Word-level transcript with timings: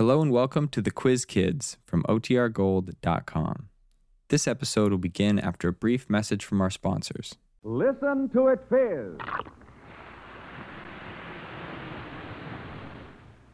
Hello 0.00 0.22
and 0.22 0.32
welcome 0.32 0.66
to 0.68 0.80
the 0.80 0.90
Quiz 0.90 1.26
Kids 1.26 1.76
from 1.84 2.02
OTRGold.com. 2.04 3.68
This 4.30 4.48
episode 4.48 4.92
will 4.92 4.98
begin 4.98 5.38
after 5.38 5.68
a 5.68 5.74
brief 5.74 6.08
message 6.08 6.42
from 6.42 6.62
our 6.62 6.70
sponsors. 6.70 7.34
Listen 7.64 8.30
to 8.30 8.46
it 8.46 8.60
fizz. 8.70 9.18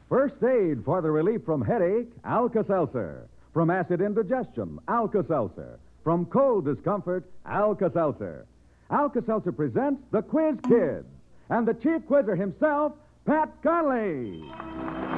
First 0.09 0.37
aid 0.45 0.85
for 0.85 1.03
the 1.03 1.11
relief 1.11 1.41
from 1.45 1.63
headache, 1.63 2.13
Alka-Seltzer. 2.25 3.27
From 3.53 3.69
acid 3.69 4.01
indigestion, 4.01 4.79
Alka-Seltzer. 4.87 5.81
From 6.05 6.27
cold 6.27 6.67
discomfort, 6.67 7.29
Alka-Seltzer. 7.45 8.47
Alka-Seltzer 8.93 9.51
presents 9.51 10.01
the 10.13 10.23
Quiz 10.23 10.55
Kids 10.69 11.09
and 11.51 11.67
the 11.67 11.75
chief 11.75 12.07
quizzer 12.07 12.37
himself, 12.37 12.93
Pat 13.27 13.51
Conlon. 13.65 15.17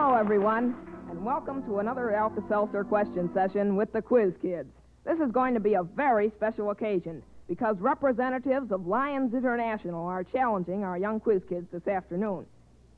Hello, 0.00 0.16
everyone, 0.48 0.74
and 1.10 1.22
welcome 1.22 1.62
to 1.64 1.78
another 1.78 2.14
Alka 2.14 2.42
Seltzer 2.48 2.82
question 2.82 3.28
session 3.34 3.76
with 3.76 3.92
the 3.92 4.00
Quiz 4.00 4.32
Kids. 4.40 4.70
This 5.04 5.18
is 5.18 5.30
going 5.30 5.52
to 5.52 5.60
be 5.60 5.74
a 5.74 5.82
very 5.82 6.32
special 6.36 6.70
occasion 6.70 7.22
because 7.48 7.76
representatives 7.80 8.72
of 8.72 8.86
Lions 8.86 9.34
International 9.34 10.06
are 10.06 10.24
challenging 10.24 10.84
our 10.84 10.96
young 10.96 11.20
quiz 11.20 11.42
kids 11.50 11.66
this 11.70 11.86
afternoon. 11.86 12.46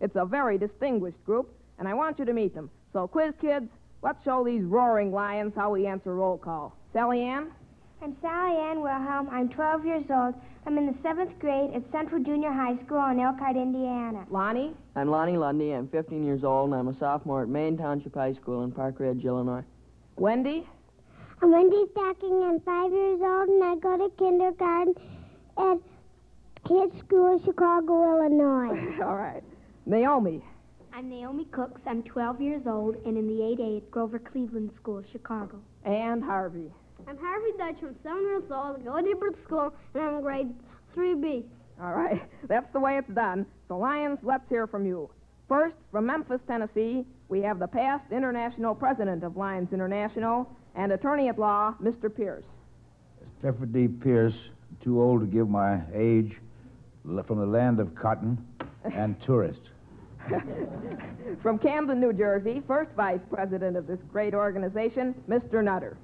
It's 0.01 0.15
a 0.15 0.25
very 0.25 0.59
distinguished 0.59 1.25
group, 1.27 1.53
and 1.81 1.89
I 1.89 1.95
want 1.95 2.21
you 2.21 2.25
to 2.25 2.33
meet 2.33 2.55
them. 2.55 2.71
So, 2.93 3.09
quiz 3.09 3.35
kids, 3.41 3.67
let's 4.01 4.23
show 4.23 4.45
these 4.45 4.63
roaring 4.63 5.11
lions 5.11 5.53
how 5.57 5.73
we 5.73 5.89
answer 5.89 6.15
roll 6.15 6.39
call. 6.39 6.77
Sally 6.93 7.23
Ann? 7.23 7.51
I'm 8.03 8.17
Sally 8.23 8.57
Ann 8.57 8.81
Wilhelm. 8.81 9.29
I'm 9.31 9.51
12 9.51 9.85
years 9.85 10.05
old. 10.09 10.35
I'm 10.67 10.79
in 10.79 10.87
the 10.87 10.95
seventh 11.03 11.39
grade 11.39 11.75
at 11.75 11.83
Central 11.93 12.25
Junior 12.25 12.51
High 12.51 12.83
School 12.87 13.05
in 13.11 13.21
Elkhart, 13.21 13.57
Indiana. 13.57 14.25
Lonnie? 14.31 14.73
I'm 14.97 15.11
Lonnie 15.11 15.37
Lundy. 15.37 15.73
I'm 15.73 15.87
15 15.89 16.25
years 16.25 16.43
old, 16.43 16.71
and 16.71 16.81
I'm 16.81 16.89
a 16.89 16.99
sophomore 16.99 17.43
at 17.43 17.51
Maine 17.51 17.77
Township 17.77 18.15
High 18.15 18.33
School 18.33 18.65
in 18.65 18.73
Park 18.73 19.01
Ridge, 19.01 19.23
Illinois. 19.27 19.63
Wendy? 20.17 20.67
I'm 21.43 21.53
Wendy 21.53 21.85
Stocking. 21.93 22.43
I'm 22.43 22.61
five 22.61 22.91
years 22.91 23.21
old, 23.23 23.49
and 23.51 23.65
I 23.65 23.75
go 23.77 23.99
to 23.99 24.11
kindergarten 24.17 24.95
at 25.59 25.79
Kids 26.67 26.99
School, 27.01 27.39
Chicago, 27.45 28.17
Illinois. 28.17 29.03
All 29.05 29.17
right. 29.17 29.43
Naomi? 29.85 30.43
I'm 30.95 31.11
Naomi 31.11 31.45
Cooks. 31.53 31.83
I'm 31.87 32.03
12 32.03 32.41
years 32.41 32.63
old 32.67 32.97
and 33.05 33.19
in 33.19 33.27
the 33.27 33.43
8A 33.63 33.77
at 33.77 33.91
Grover 33.91 34.19
Cleveland 34.19 34.71
School, 34.81 35.03
Chicago. 35.13 35.61
And 35.85 36.25
Harvey? 36.25 36.71
I'm 37.07 37.19
Harvey 37.19 37.51
Dutch. 37.59 37.77
I'm 37.83 37.97
seven 38.03 38.23
years 38.23 38.43
old. 38.51 38.81
I 38.81 38.83
go 38.83 39.01
to 39.01 39.07
Hebrew 39.07 39.31
School, 39.45 39.73
and 39.95 40.03
I'm 40.03 40.15
in 40.17 40.21
grade 40.23 40.55
3B. 40.97 41.45
All 41.83 41.93
right. 41.93 42.23
That's 42.49 42.71
the 42.73 42.81
way 42.81 42.99
it's 42.99 43.11
done. 43.11 43.47
So, 43.69 43.79
Lions, 43.79 44.19
let's 44.23 44.49
hear 44.49 44.67
from 44.67 44.87
you. 44.87 45.11
First, 45.49 45.77
from 45.91 46.07
Memphis, 46.07 46.41
Tennessee, 46.47 47.05
we 47.29 47.43
have 47.43 47.59
the 47.59 47.67
past 47.67 48.05
international 48.13 48.75
president 48.75 49.25
of 49.25 49.37
Lions 49.37 49.73
International 49.73 50.49
and 50.77 50.93
attorney 50.93 51.29
at 51.29 51.39
law, 51.39 51.75
Mr. 51.83 52.15
Pierce. 52.15 52.45
Clifford 53.41 53.73
D. 53.73 53.89
Pierce, 53.89 54.35
too 54.83 55.03
old 55.03 55.21
to 55.21 55.27
give 55.27 55.49
my 55.49 55.81
age, 55.95 56.37
from 57.27 57.39
the 57.39 57.47
land 57.47 57.81
of 57.81 57.95
cotton 57.95 58.39
and 58.85 59.17
tourists. 59.25 59.67
From 61.43 61.59
Camden, 61.59 61.99
New 61.99 62.13
Jersey, 62.13 62.63
first 62.67 62.91
vice 62.93 63.21
president 63.33 63.77
of 63.77 63.87
this 63.87 63.99
great 64.13 64.35
organization, 64.35 65.15
Mr. 65.29 65.65
Nutter. 65.65 65.97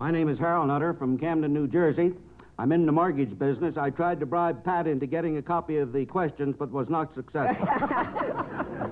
My 0.00 0.12
name 0.12 0.28
is 0.28 0.38
Harold 0.38 0.68
Nutter 0.68 0.94
from 0.94 1.18
Camden, 1.18 1.52
New 1.52 1.66
Jersey. 1.66 2.12
I'm 2.56 2.70
in 2.70 2.86
the 2.86 2.92
mortgage 2.92 3.36
business. 3.36 3.76
I 3.76 3.90
tried 3.90 4.20
to 4.20 4.26
bribe 4.26 4.62
Pat 4.64 4.86
into 4.86 5.06
getting 5.06 5.38
a 5.38 5.42
copy 5.42 5.78
of 5.78 5.92
the 5.92 6.06
questions, 6.06 6.54
but 6.56 6.70
was 6.70 6.88
not 6.88 7.12
successful. 7.16 7.66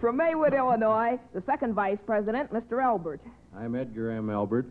From 0.00 0.16
Maywood, 0.16 0.54
Illinois, 0.54 1.18
the 1.34 1.42
second 1.44 1.74
vice 1.74 1.98
president, 2.06 2.50
Mr. 2.50 2.82
Elbert. 2.82 3.20
I'm 3.54 3.74
Edgar 3.74 4.10
M. 4.10 4.30
Elbert. 4.30 4.64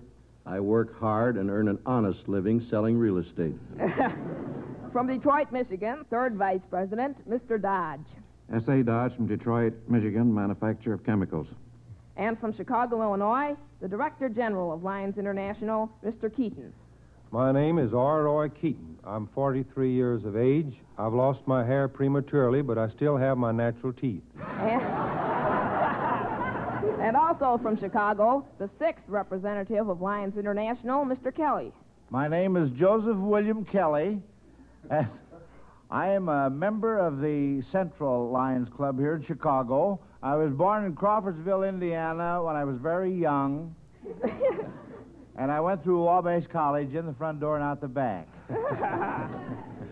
I 0.47 0.59
work 0.59 0.99
hard 0.99 1.37
and 1.37 1.51
earn 1.51 1.67
an 1.67 1.77
honest 1.85 2.27
living 2.27 2.65
selling 2.71 2.97
real 2.97 3.19
estate. 3.19 3.53
From 4.91 5.05
Detroit, 5.05 5.51
Michigan, 5.51 6.05
third 6.09 6.37
vice 6.37 6.61
president, 6.71 7.17
Mr. 7.29 7.61
Dodge. 7.61 7.99
S.A. 8.51 8.81
Dodge 8.83 9.15
from 9.15 9.27
Detroit, 9.27 9.73
Michigan, 9.87 10.33
manufacturer 10.33 10.95
of 10.95 11.05
chemicals. 11.05 11.45
And 12.17 12.39
from 12.39 12.55
Chicago, 12.55 13.01
Illinois, 13.01 13.55
the 13.81 13.87
director 13.87 14.29
general 14.29 14.71
of 14.73 14.83
Lions 14.83 15.17
International, 15.17 15.89
Mr. 16.05 16.33
Keaton. 16.35 16.71
My 17.31 17.51
name 17.51 17.79
is 17.79 17.93
R. 17.93 18.23
Roy 18.23 18.49
Keaton. 18.49 18.97
I'm 19.05 19.27
43 19.33 19.93
years 19.93 20.25
of 20.25 20.35
age. 20.35 20.73
I've 20.97 21.13
lost 21.13 21.39
my 21.45 21.65
hair 21.65 21.87
prematurely, 21.87 22.61
but 22.61 22.77
I 22.77 22.89
still 22.89 23.15
have 23.15 23.37
my 23.37 23.53
natural 23.53 23.93
teeth. 23.93 24.21
And, 24.59 24.81
and 27.01 27.15
also 27.15 27.57
from 27.63 27.79
Chicago, 27.79 28.45
the 28.59 28.69
sixth 28.77 29.03
representative 29.07 29.87
of 29.87 30.01
Lions 30.01 30.37
International, 30.37 31.05
Mr. 31.05 31.33
Kelly. 31.33 31.71
My 32.09 32.27
name 32.27 32.57
is 32.57 32.69
Joseph 32.77 33.15
William 33.15 33.63
Kelly. 33.63 34.21
and 34.89 35.07
I 35.89 36.07
am 36.09 36.27
a 36.29 36.49
member 36.49 36.97
of 36.97 37.19
the 37.19 37.63
Central 37.71 38.29
Lions 38.29 38.67
Club 38.75 38.99
here 38.99 39.15
in 39.15 39.25
Chicago. 39.25 39.99
I 40.23 40.35
was 40.35 40.51
born 40.53 40.85
in 40.85 40.93
Crawfordsville, 40.95 41.63
Indiana, 41.63 42.43
when 42.43 42.55
I 42.55 42.63
was 42.63 42.77
very 42.77 43.11
young. 43.11 43.75
and 45.35 45.51
I 45.51 45.59
went 45.59 45.83
through 45.83 46.03
Wabash 46.03 46.45
College 46.51 46.93
in 46.93 47.07
the 47.07 47.13
front 47.13 47.39
door 47.39 47.55
and 47.55 47.63
out 47.63 47.81
the 47.81 47.87
back. 47.87 48.27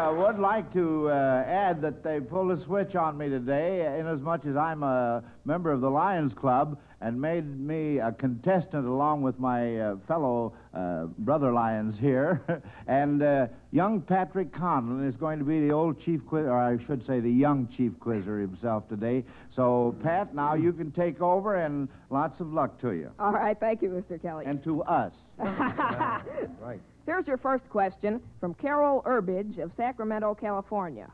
I 0.00 0.06
uh, 0.06 0.14
would 0.14 0.38
like 0.38 0.72
to 0.72 1.10
uh, 1.10 1.44
add 1.46 1.82
that 1.82 2.02
they 2.02 2.20
pulled 2.20 2.58
a 2.58 2.64
switch 2.64 2.94
on 2.94 3.18
me 3.18 3.28
today, 3.28 3.98
inasmuch 4.00 4.46
as 4.46 4.56
I'm 4.56 4.82
a 4.82 5.22
member 5.44 5.70
of 5.70 5.82
the 5.82 5.90
Lions 5.90 6.32
Club 6.40 6.78
and 7.02 7.20
made 7.20 7.44
me 7.60 7.98
a 7.98 8.10
contestant 8.10 8.86
along 8.86 9.20
with 9.20 9.38
my 9.38 9.78
uh, 9.78 9.96
fellow 10.08 10.54
uh, 10.72 11.04
brother 11.18 11.52
Lions 11.52 11.96
here. 12.00 12.62
and 12.86 13.22
uh, 13.22 13.48
young 13.72 14.00
Patrick 14.00 14.50
Conlon 14.54 15.06
is 15.06 15.14
going 15.16 15.38
to 15.38 15.44
be 15.44 15.60
the 15.60 15.70
old 15.70 16.00
chief 16.02 16.24
quizzer, 16.26 16.50
or 16.50 16.58
I 16.58 16.82
should 16.86 17.06
say 17.06 17.20
the 17.20 17.30
young 17.30 17.68
chief 17.76 17.92
quizzer 18.00 18.40
himself 18.40 18.88
today. 18.88 19.22
So, 19.54 19.94
Pat, 20.02 20.34
now 20.34 20.54
you 20.54 20.72
can 20.72 20.92
take 20.92 21.20
over, 21.20 21.56
and 21.56 21.88
lots 22.08 22.40
of 22.40 22.50
luck 22.54 22.80
to 22.80 22.92
you. 22.92 23.10
All 23.18 23.32
right, 23.32 23.58
thank 23.60 23.82
you, 23.82 23.90
Mr. 23.90 24.20
Kelly. 24.20 24.46
And 24.46 24.64
to 24.64 24.82
us. 24.82 25.12
Right. 26.58 26.80
Here's 27.10 27.26
your 27.26 27.38
first 27.38 27.68
question 27.70 28.20
from 28.38 28.54
Carol 28.54 29.02
Urbidge 29.04 29.58
of 29.58 29.72
Sacramento, 29.76 30.32
California. 30.40 31.10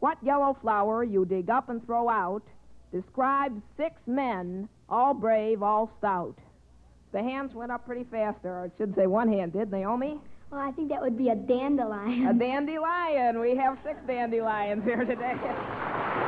What 0.00 0.18
yellow 0.22 0.54
flower 0.60 1.02
you 1.02 1.24
dig 1.24 1.48
up 1.48 1.70
and 1.70 1.82
throw 1.86 2.10
out 2.10 2.42
describes 2.92 3.62
six 3.78 3.94
men, 4.06 4.68
all 4.90 5.14
brave, 5.14 5.62
all 5.62 5.90
stout? 5.96 6.36
The 7.12 7.22
hands 7.22 7.54
went 7.54 7.72
up 7.72 7.86
pretty 7.86 8.04
fast 8.10 8.42
there. 8.42 8.52
or 8.52 8.64
I 8.66 8.70
should 8.76 8.94
say 8.94 9.06
one 9.06 9.32
hand 9.32 9.54
did. 9.54 9.72
Naomi? 9.72 10.20
Well, 10.50 10.60
I 10.60 10.72
think 10.72 10.90
that 10.90 11.00
would 11.00 11.16
be 11.16 11.30
a 11.30 11.36
dandelion. 11.36 12.26
A 12.26 12.34
dandelion. 12.34 13.40
We 13.40 13.56
have 13.56 13.78
six 13.82 13.96
dandelions 14.06 14.84
here 14.84 15.06
today. 15.06 15.36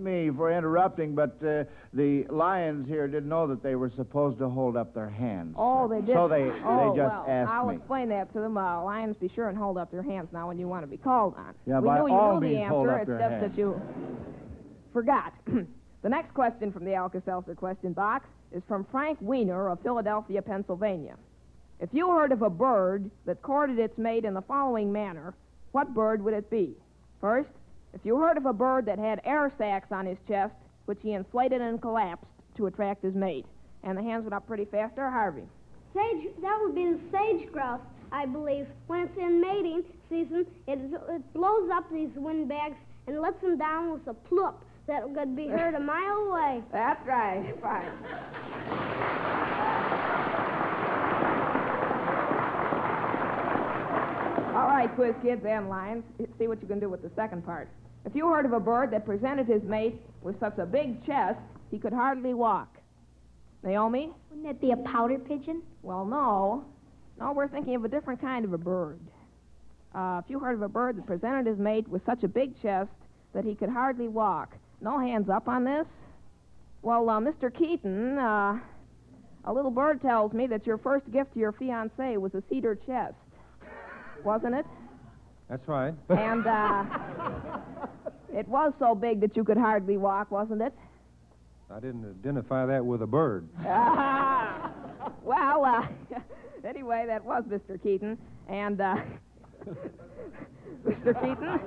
me 0.00 0.30
for 0.34 0.52
interrupting, 0.56 1.14
but 1.14 1.36
uh, 1.44 1.64
the 1.92 2.24
lions 2.30 2.88
here 2.88 3.06
didn't 3.06 3.28
know 3.28 3.46
that 3.46 3.62
they 3.62 3.74
were 3.74 3.90
supposed 3.96 4.38
to 4.38 4.48
hold 4.48 4.76
up 4.76 4.94
their 4.94 5.08
hands. 5.10 5.54
Oh, 5.58 5.86
they 5.88 6.00
did. 6.00 6.14
So 6.14 6.28
they, 6.28 6.50
oh, 6.64 6.92
they 6.92 7.00
just 7.00 7.12
well, 7.12 7.26
asked 7.28 7.50
I'll 7.50 7.66
me. 7.66 7.76
explain 7.76 8.08
that 8.10 8.32
to 8.32 8.40
them. 8.40 8.56
Uh, 8.56 8.82
lions, 8.82 9.16
be 9.20 9.30
sure 9.34 9.48
and 9.48 9.56
hold 9.58 9.78
up 9.78 9.92
your 9.92 10.02
hands 10.02 10.28
now 10.32 10.48
when 10.48 10.58
you 10.58 10.68
want 10.68 10.82
to 10.82 10.86
be 10.86 10.96
called 10.96 11.34
on. 11.36 11.54
Yeah, 11.66 11.80
we 11.80 11.86
by 11.86 11.98
knew 12.00 12.08
you 12.08 12.14
all 12.14 12.40
knew 12.40 12.48
the 12.48 12.56
answer. 12.56 12.74
hold 12.74 12.88
up 12.88 13.00
it's 13.00 13.08
your 13.08 13.18
just 13.18 13.30
hands. 13.30 13.52
that 13.52 13.58
you 13.58 13.80
forgot. 14.92 15.32
the 16.02 16.08
next 16.08 16.34
question 16.34 16.72
from 16.72 16.84
the 16.84 16.94
Alka-Seltzer 16.94 17.54
question 17.54 17.92
box 17.92 18.26
is 18.52 18.62
from 18.66 18.86
Frank 18.90 19.18
Weiner 19.20 19.70
of 19.70 19.80
Philadelphia, 19.82 20.42
Pennsylvania. 20.42 21.16
If 21.78 21.90
you 21.92 22.10
heard 22.10 22.32
of 22.32 22.42
a 22.42 22.50
bird 22.50 23.10
that 23.24 23.40
courted 23.42 23.78
its 23.78 23.96
mate 23.96 24.24
in 24.24 24.34
the 24.34 24.42
following 24.42 24.92
manner, 24.92 25.34
what 25.72 25.94
bird 25.94 26.22
would 26.22 26.34
it 26.34 26.50
be? 26.50 26.74
First, 27.20 27.48
if 27.92 28.00
you 28.04 28.16
heard 28.16 28.36
of 28.36 28.46
a 28.46 28.52
bird 28.52 28.86
that 28.86 28.98
had 28.98 29.20
air 29.24 29.52
sacs 29.58 29.90
on 29.90 30.06
his 30.06 30.18
chest, 30.28 30.54
which 30.86 30.98
he 31.02 31.12
inflated 31.12 31.60
and 31.60 31.80
collapsed 31.80 32.26
to 32.56 32.66
attract 32.66 33.02
his 33.02 33.14
mate. 33.14 33.46
And 33.82 33.96
the 33.96 34.02
hands 34.02 34.24
went 34.24 34.34
up 34.34 34.46
pretty 34.46 34.64
fast 34.64 34.96
there, 34.96 35.10
Harvey. 35.10 35.42
Sage, 35.94 36.28
that 36.42 36.58
would 36.60 36.74
be 36.74 36.84
the 36.84 37.00
sage 37.10 37.50
grouse, 37.52 37.80
I 38.12 38.26
believe. 38.26 38.66
When 38.86 39.00
it's 39.00 39.16
in 39.18 39.40
mating 39.40 39.82
season, 40.08 40.46
it, 40.66 40.78
it 41.08 41.32
blows 41.32 41.70
up 41.72 41.90
these 41.90 42.10
windbags 42.14 42.76
and 43.06 43.20
lets 43.20 43.40
them 43.40 43.58
down 43.58 43.92
with 43.92 44.06
a 44.06 44.14
plup 44.14 44.54
that 44.86 45.02
could 45.14 45.34
be 45.34 45.46
heard 45.48 45.74
a 45.74 45.80
mile 45.80 46.16
away. 46.28 46.62
That's 46.72 47.04
right. 47.06 47.54
Fine. 47.60 47.88
All 54.50 54.66
right, 54.66 54.86
right, 54.86 54.94
quiz 54.94 55.14
kids 55.22 55.44
and 55.46 55.68
lions. 55.68 56.04
See 56.38 56.46
what 56.46 56.60
you 56.60 56.68
can 56.68 56.80
do 56.80 56.88
with 56.88 57.02
the 57.02 57.10
second 57.14 57.44
part. 57.44 57.68
If 58.04 58.14
you 58.14 58.28
heard 58.28 58.46
of 58.46 58.52
a 58.52 58.60
bird 58.60 58.90
that 58.92 59.04
presented 59.04 59.46
his 59.46 59.62
mate 59.62 60.00
with 60.22 60.38
such 60.40 60.58
a 60.58 60.66
big 60.66 61.04
chest 61.06 61.38
he 61.70 61.78
could 61.78 61.92
hardly 61.92 62.34
walk. 62.34 62.78
Naomi? 63.62 64.10
Wouldn't 64.30 64.46
that 64.46 64.60
be 64.60 64.72
a 64.72 64.76
pouter 64.76 65.18
pigeon? 65.18 65.62
Well, 65.82 66.04
no. 66.04 66.64
No, 67.18 67.32
we're 67.32 67.48
thinking 67.48 67.74
of 67.74 67.84
a 67.84 67.88
different 67.88 68.20
kind 68.20 68.44
of 68.44 68.52
a 68.52 68.58
bird. 68.58 68.98
Uh, 69.94 70.20
if 70.24 70.30
you 70.30 70.38
heard 70.38 70.54
of 70.54 70.62
a 70.62 70.68
bird 70.68 70.96
that 70.96 71.06
presented 71.06 71.46
his 71.46 71.58
mate 71.58 71.86
with 71.88 72.04
such 72.06 72.22
a 72.22 72.28
big 72.28 72.60
chest 72.62 72.90
that 73.34 73.44
he 73.44 73.54
could 73.54 73.68
hardly 73.68 74.08
walk. 74.08 74.56
No 74.80 74.98
hands 74.98 75.28
up 75.28 75.46
on 75.46 75.64
this? 75.64 75.86
Well, 76.82 77.08
uh, 77.10 77.20
Mr. 77.20 77.54
Keaton, 77.54 78.18
uh, 78.18 78.58
a 79.44 79.52
little 79.52 79.70
bird 79.70 80.00
tells 80.00 80.32
me 80.32 80.46
that 80.46 80.66
your 80.66 80.78
first 80.78 81.10
gift 81.12 81.34
to 81.34 81.40
your 81.40 81.52
fiancée 81.52 82.16
was 82.16 82.34
a 82.34 82.42
cedar 82.48 82.74
chest. 82.74 83.14
Wasn't 84.24 84.54
it? 84.54 84.66
That's 85.50 85.66
right. 85.66 85.92
And 86.10 86.46
uh, 86.46 86.84
it 88.32 88.46
was 88.46 88.72
so 88.78 88.94
big 88.94 89.20
that 89.20 89.36
you 89.36 89.42
could 89.42 89.56
hardly 89.56 89.96
walk, 89.96 90.30
wasn't 90.30 90.62
it? 90.62 90.72
I 91.68 91.80
didn't 91.80 92.04
identify 92.04 92.66
that 92.66 92.86
with 92.86 93.02
a 93.02 93.06
bird. 93.06 93.48
well, 93.64 95.64
uh, 95.64 95.88
anyway, 96.64 97.04
that 97.08 97.24
was 97.24 97.42
Mr. 97.48 97.82
Keaton. 97.82 98.16
And, 98.48 98.80
uh, 98.80 98.94
Mr. 100.86 101.20
Keaton, 101.20 101.60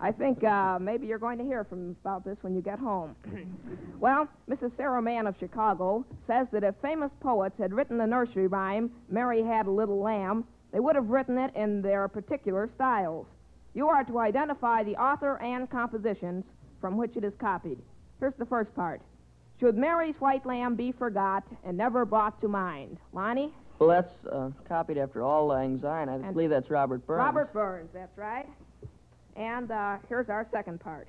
I 0.00 0.12
think 0.12 0.44
uh, 0.44 0.78
maybe 0.80 1.08
you're 1.08 1.18
going 1.18 1.38
to 1.38 1.44
hear 1.44 1.64
from 1.64 1.96
about 2.04 2.24
this 2.24 2.36
when 2.42 2.54
you 2.54 2.62
get 2.62 2.78
home. 2.78 3.16
well, 4.00 4.28
Mrs. 4.48 4.70
Sarah 4.76 5.02
Mann 5.02 5.26
of 5.26 5.34
Chicago 5.40 6.04
says 6.28 6.46
that 6.52 6.62
if 6.62 6.76
famous 6.80 7.10
poets 7.20 7.56
had 7.58 7.74
written 7.74 7.98
the 7.98 8.06
nursery 8.06 8.46
rhyme, 8.46 8.92
Mary 9.08 9.42
Had 9.42 9.66
a 9.66 9.70
Little 9.70 10.00
Lamb, 10.00 10.44
they 10.76 10.80
would 10.80 10.94
have 10.94 11.08
written 11.08 11.38
it 11.38 11.56
in 11.56 11.80
their 11.80 12.06
particular 12.06 12.68
styles. 12.74 13.24
You 13.72 13.88
are 13.88 14.04
to 14.04 14.18
identify 14.18 14.82
the 14.84 14.94
author 14.96 15.38
and 15.40 15.70
compositions 15.70 16.44
from 16.82 16.98
which 16.98 17.16
it 17.16 17.24
is 17.24 17.32
copied. 17.40 17.78
Here's 18.20 18.34
the 18.38 18.44
first 18.44 18.74
part. 18.74 19.00
Should 19.58 19.78
Mary's 19.78 20.16
white 20.18 20.44
lamb 20.44 20.74
be 20.76 20.92
forgot 20.92 21.44
and 21.64 21.78
never 21.78 22.04
brought 22.04 22.38
to 22.42 22.48
mind? 22.48 22.98
Lonnie? 23.14 23.54
Well, 23.78 23.88
that's 23.88 24.12
uh, 24.30 24.50
copied 24.68 24.98
after 24.98 25.22
Auld 25.24 25.48
Lang 25.48 25.80
Syne. 25.80 26.10
I 26.10 26.16
And- 26.16 26.34
believe 26.34 26.50
that's 26.50 26.68
Robert 26.68 27.06
Burns. 27.06 27.20
Robert 27.20 27.54
Burns, 27.54 27.88
that's 27.94 28.18
right. 28.18 28.46
And 29.34 29.70
uh, 29.70 29.96
here's 30.10 30.28
our 30.28 30.46
second 30.52 30.80
part. 30.80 31.08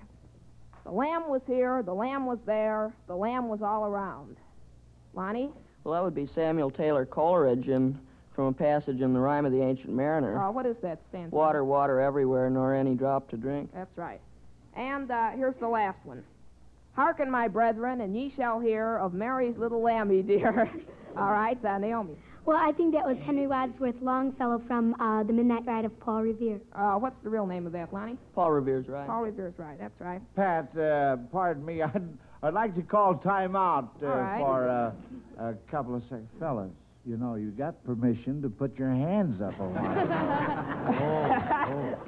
The 0.85 0.91
lamb 0.91 1.27
was 1.27 1.41
here, 1.45 1.83
the 1.83 1.93
lamb 1.93 2.25
was 2.25 2.39
there, 2.45 2.93
the 3.07 3.15
lamb 3.17 3.49
was 3.49 3.61
all 3.61 3.85
around. 3.85 4.37
Lonnie? 5.13 5.51
Well, 5.83 5.93
that 5.93 6.03
would 6.05 6.15
be 6.15 6.29
Samuel 6.33 6.71
Taylor 6.71 7.05
Coleridge 7.05 7.67
in, 7.67 7.99
from 8.37 8.45
a 8.45 8.53
passage 8.53 9.01
in 9.01 9.13
the 9.15 9.19
Rhyme 9.19 9.47
of 9.47 9.51
the 9.51 9.63
Ancient 9.63 9.89
Mariner. 9.89 10.39
Uh, 10.39 10.51
what 10.51 10.67
is 10.67 10.75
that 10.83 10.99
stand 11.09 11.31
for? 11.31 11.37
Water, 11.37 11.65
water 11.65 11.99
everywhere, 11.99 12.51
nor 12.51 12.75
any 12.75 12.93
drop 12.93 13.27
to 13.31 13.35
drink. 13.35 13.71
That's 13.73 13.97
right. 13.97 14.21
And 14.75 15.09
uh, 15.09 15.31
here's 15.31 15.55
the 15.59 15.67
last 15.67 15.97
one. 16.05 16.23
Hearken, 16.95 17.31
my 17.31 17.47
brethren, 17.47 18.01
and 18.01 18.15
ye 18.15 18.31
shall 18.37 18.59
hear 18.59 18.97
of 18.99 19.15
Mary's 19.15 19.57
little 19.57 19.81
lambie 19.81 20.21
dear. 20.27 20.71
all 21.17 21.31
right, 21.31 21.57
uh, 21.65 21.79
Naomi. 21.79 22.13
Well, 22.45 22.57
I 22.57 22.71
think 22.73 22.93
that 22.93 23.05
was 23.05 23.17
Henry 23.25 23.47
Wadsworth 23.47 23.95
Longfellow 24.03 24.61
from 24.67 24.93
uh, 25.01 25.23
The 25.23 25.33
Midnight 25.33 25.65
Ride 25.65 25.85
of 25.85 25.99
Paul 25.99 26.21
Revere. 26.21 26.59
Uh, 26.73 26.93
what's 26.93 27.17
the 27.23 27.29
real 27.31 27.47
name 27.47 27.65
of 27.65 27.71
that, 27.73 27.91
Lonnie? 27.91 28.17
Paul 28.35 28.51
Revere's 28.51 28.87
right. 28.87 29.07
Paul 29.07 29.23
Revere's 29.23 29.55
right. 29.57 29.77
That's 29.79 29.99
right. 29.99 30.21
Pat, 30.35 30.77
uh, 30.77 31.17
pardon 31.31 31.65
me, 31.65 31.81
I'd, 31.83 32.07
I'd 32.43 32.53
like 32.53 32.75
to 32.75 32.83
call 32.83 33.15
time 33.15 33.55
out 33.55 33.97
uh, 34.03 34.05
All 34.05 34.15
right. 34.15 34.39
for 34.39 34.69
uh, 34.69 35.43
a 35.49 35.53
couple 35.71 35.95
of 35.95 36.03
seconds. 36.03 36.29
Fellas, 36.39 36.69
you 37.07 37.15
know, 37.15 37.35
you 37.35 37.51
got 37.51 37.81
permission 37.85 38.41
to 38.41 38.49
put 38.49 38.77
your 38.77 38.89
hands 38.89 39.41
up 39.41 39.57
a 39.59 39.63
while. 39.63 40.03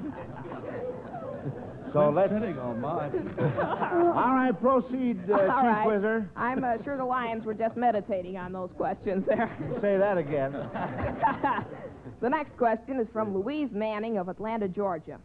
So 1.92 2.08
let's. 2.08 2.32
on 2.32 2.80
mine. 2.80 3.34
All 3.40 4.32
right, 4.32 4.52
proceed, 4.60 5.18
uh, 5.28 5.32
All 5.32 5.40
Chief 5.40 5.50
right. 5.50 5.86
Whizzer. 5.86 6.30
I'm 6.36 6.62
uh, 6.62 6.80
sure 6.84 6.96
the 6.96 7.04
Lions 7.04 7.44
were 7.44 7.54
just 7.54 7.76
meditating 7.76 8.36
on 8.36 8.52
those 8.52 8.70
questions 8.76 9.24
there. 9.26 9.50
Say 9.80 9.96
that 9.98 10.16
again. 10.16 10.52
the 12.20 12.30
next 12.30 12.56
question 12.56 13.00
is 13.00 13.08
from 13.12 13.34
Louise 13.36 13.70
Manning 13.72 14.18
of 14.18 14.28
Atlanta, 14.28 14.68
Georgia. 14.68 15.18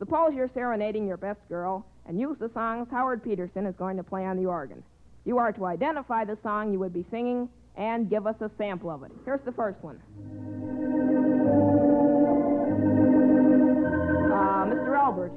Suppose 0.00 0.32
you're 0.34 0.50
serenading 0.54 1.06
your 1.06 1.18
best 1.18 1.38
girl 1.48 1.86
and 2.08 2.18
use 2.18 2.36
the 2.40 2.50
songs 2.52 2.88
Howard 2.90 3.22
Peterson 3.22 3.64
is 3.64 3.76
going 3.76 3.96
to 3.96 4.02
play 4.02 4.24
on 4.24 4.36
the 4.36 4.46
organ. 4.46 4.82
You 5.24 5.38
are 5.38 5.52
to 5.52 5.66
identify 5.66 6.24
the 6.24 6.36
song 6.42 6.72
you 6.72 6.80
would 6.80 6.94
be 6.94 7.06
singing 7.12 7.48
and 7.78 8.10
give 8.10 8.26
us 8.26 8.34
a 8.40 8.50
sample 8.58 8.90
of 8.90 9.02
it. 9.04 9.12
Here's 9.24 9.40
the 9.46 9.52
first 9.52 9.78
one. 9.82 9.98
Uh, 13.28 14.66
Mr. 14.66 14.98
Elbert. 14.98 15.32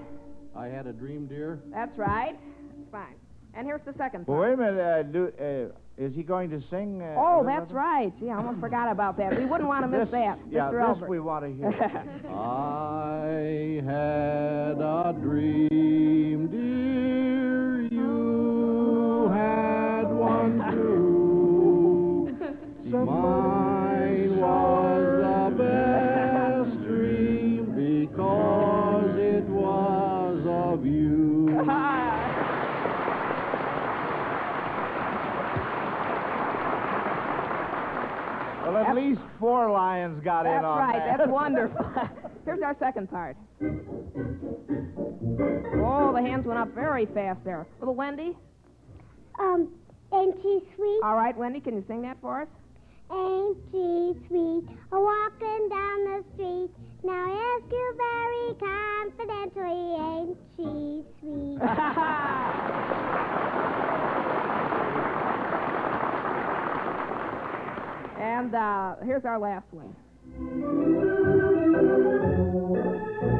I 0.55 0.67
had 0.67 0.88
a 0.88 0.93
dream, 0.93 1.27
dear. 1.27 1.59
That's 1.71 1.97
right. 1.97 2.38
That's 2.77 2.89
fine. 2.91 3.15
And 3.53 3.65
here's 3.67 3.81
the 3.85 3.93
second 3.97 4.25
Well, 4.27 4.39
wait 4.39 4.53
a 4.53 4.57
minute. 4.57 4.79
Uh, 4.79 5.03
do, 5.03 5.31
uh, 5.39 6.03
is 6.03 6.13
he 6.15 6.23
going 6.23 6.49
to 6.51 6.61
sing? 6.69 7.01
Uh, 7.01 7.15
Oh, 7.17 7.41
Elizabeth? 7.41 7.59
that's 7.67 7.71
right. 7.73 8.11
Gee, 8.19 8.29
I 8.29 8.38
almost 8.38 8.59
forgot 8.61 8.91
about 8.91 9.17
that. 9.17 9.37
We 9.37 9.45
wouldn't 9.45 9.67
want 9.67 9.83
to 9.83 9.87
miss 9.89 10.05
This- 10.07 10.11
that. 10.11 10.39
Yeah, 10.49 10.69
Mr. 10.69 10.71
this 10.71 10.87
Elbert. 10.87 11.09
we 11.09 11.19
want 11.19 11.45
to 11.45 11.51
hear. 11.53 11.69
I 12.33 13.81
had 13.85 14.77
a 14.81 15.13
dream, 15.21 16.47
dear. 16.47 16.81
Four 39.41 39.69
lions 39.71 40.23
got 40.23 40.45
in 40.45 40.63
on 40.63 40.77
That's 40.77 40.93
right. 40.93 41.05
that. 41.05 41.17
That's 41.17 41.31
wonderful. 41.41 41.85
Here's 42.45 42.61
our 42.61 42.75
second 42.79 43.09
part. 43.09 43.35
Oh, 45.83 46.13
the 46.15 46.21
hands 46.21 46.45
went 46.45 46.59
up 46.59 46.69
very 46.73 47.05
fast 47.07 47.43
there. 47.43 47.65
Little 47.79 47.95
Wendy? 47.95 48.38
Um, 49.39 49.69
ain't 50.13 50.35
she 50.41 50.59
sweet? 50.75 50.99
All 51.03 51.15
right, 51.15 51.35
Wendy, 51.35 51.59
can 51.59 51.73
you 51.75 51.83
sing 51.88 52.01
that 52.03 52.17
for 52.21 52.41
us? 52.41 52.47
Ain't 53.11 53.57
she 53.71 54.13
sweet? 54.27 54.63
A 54.93 54.99
walking 54.99 55.69
down 55.69 56.05
the 56.05 56.23
street. 56.33 56.69
Now 57.03 57.57
ask 57.57 57.65
you 57.71 57.95
very 57.97 58.53
confidentially, 58.61 59.95
ain't 59.99 60.37
she 60.56 61.04
sweet? 61.19 61.59
And 68.21 68.54
uh, 68.54 68.95
here's 69.04 69.25
our 69.25 69.40
last 69.40 69.66
one. 69.71 69.95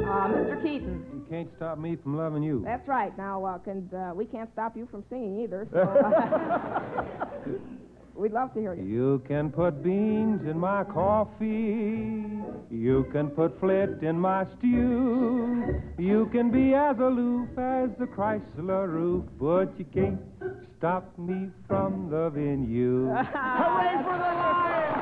Uh, 0.04 0.28
Mr. 0.28 0.62
Keaton. 0.64 1.06
You 1.14 1.26
can't 1.30 1.50
stop 1.56 1.78
me 1.78 1.96
from 2.02 2.18
loving 2.18 2.42
you. 2.42 2.64
That's 2.66 2.88
right. 2.88 3.16
Now, 3.16 3.46
uh, 3.46 3.58
can, 3.60 3.88
uh, 3.94 4.14
we 4.16 4.26
can't 4.26 4.50
stop 4.54 4.76
you 4.76 4.88
from 4.90 5.04
singing 5.10 5.42
either. 5.42 5.68
So, 5.72 5.82
uh, 5.82 7.26
we'd 8.22 8.32
love 8.32 8.54
to 8.54 8.60
hear 8.60 8.76
you. 8.76 8.84
You 8.84 9.24
can 9.28 9.50
put 9.52 9.84
beans 9.84 10.48
in 10.48 10.60
my 10.60 10.84
coffee. 10.84 12.24
You 12.70 13.08
can 13.12 13.32
put 13.32 13.60
flit 13.60 14.04
in 14.04 14.20
my 14.20 14.46
stew. 14.58 15.82
You 15.98 16.30
can 16.32 16.52
be 16.52 16.76
as 16.76 16.98
aloof 17.00 17.50
as 17.58 17.90
the 17.98 18.06
Chrysler 18.06 18.88
roof, 18.88 19.26
but 19.40 19.74
you 19.80 19.86
can't 19.86 20.22
stop 20.78 21.18
me 21.18 21.50
from 21.68 22.12
loving 22.12 22.70
you. 22.70 23.08
Hooray 23.34 24.04
for 24.04 24.14
the 24.14 24.32
lions! 24.38 24.98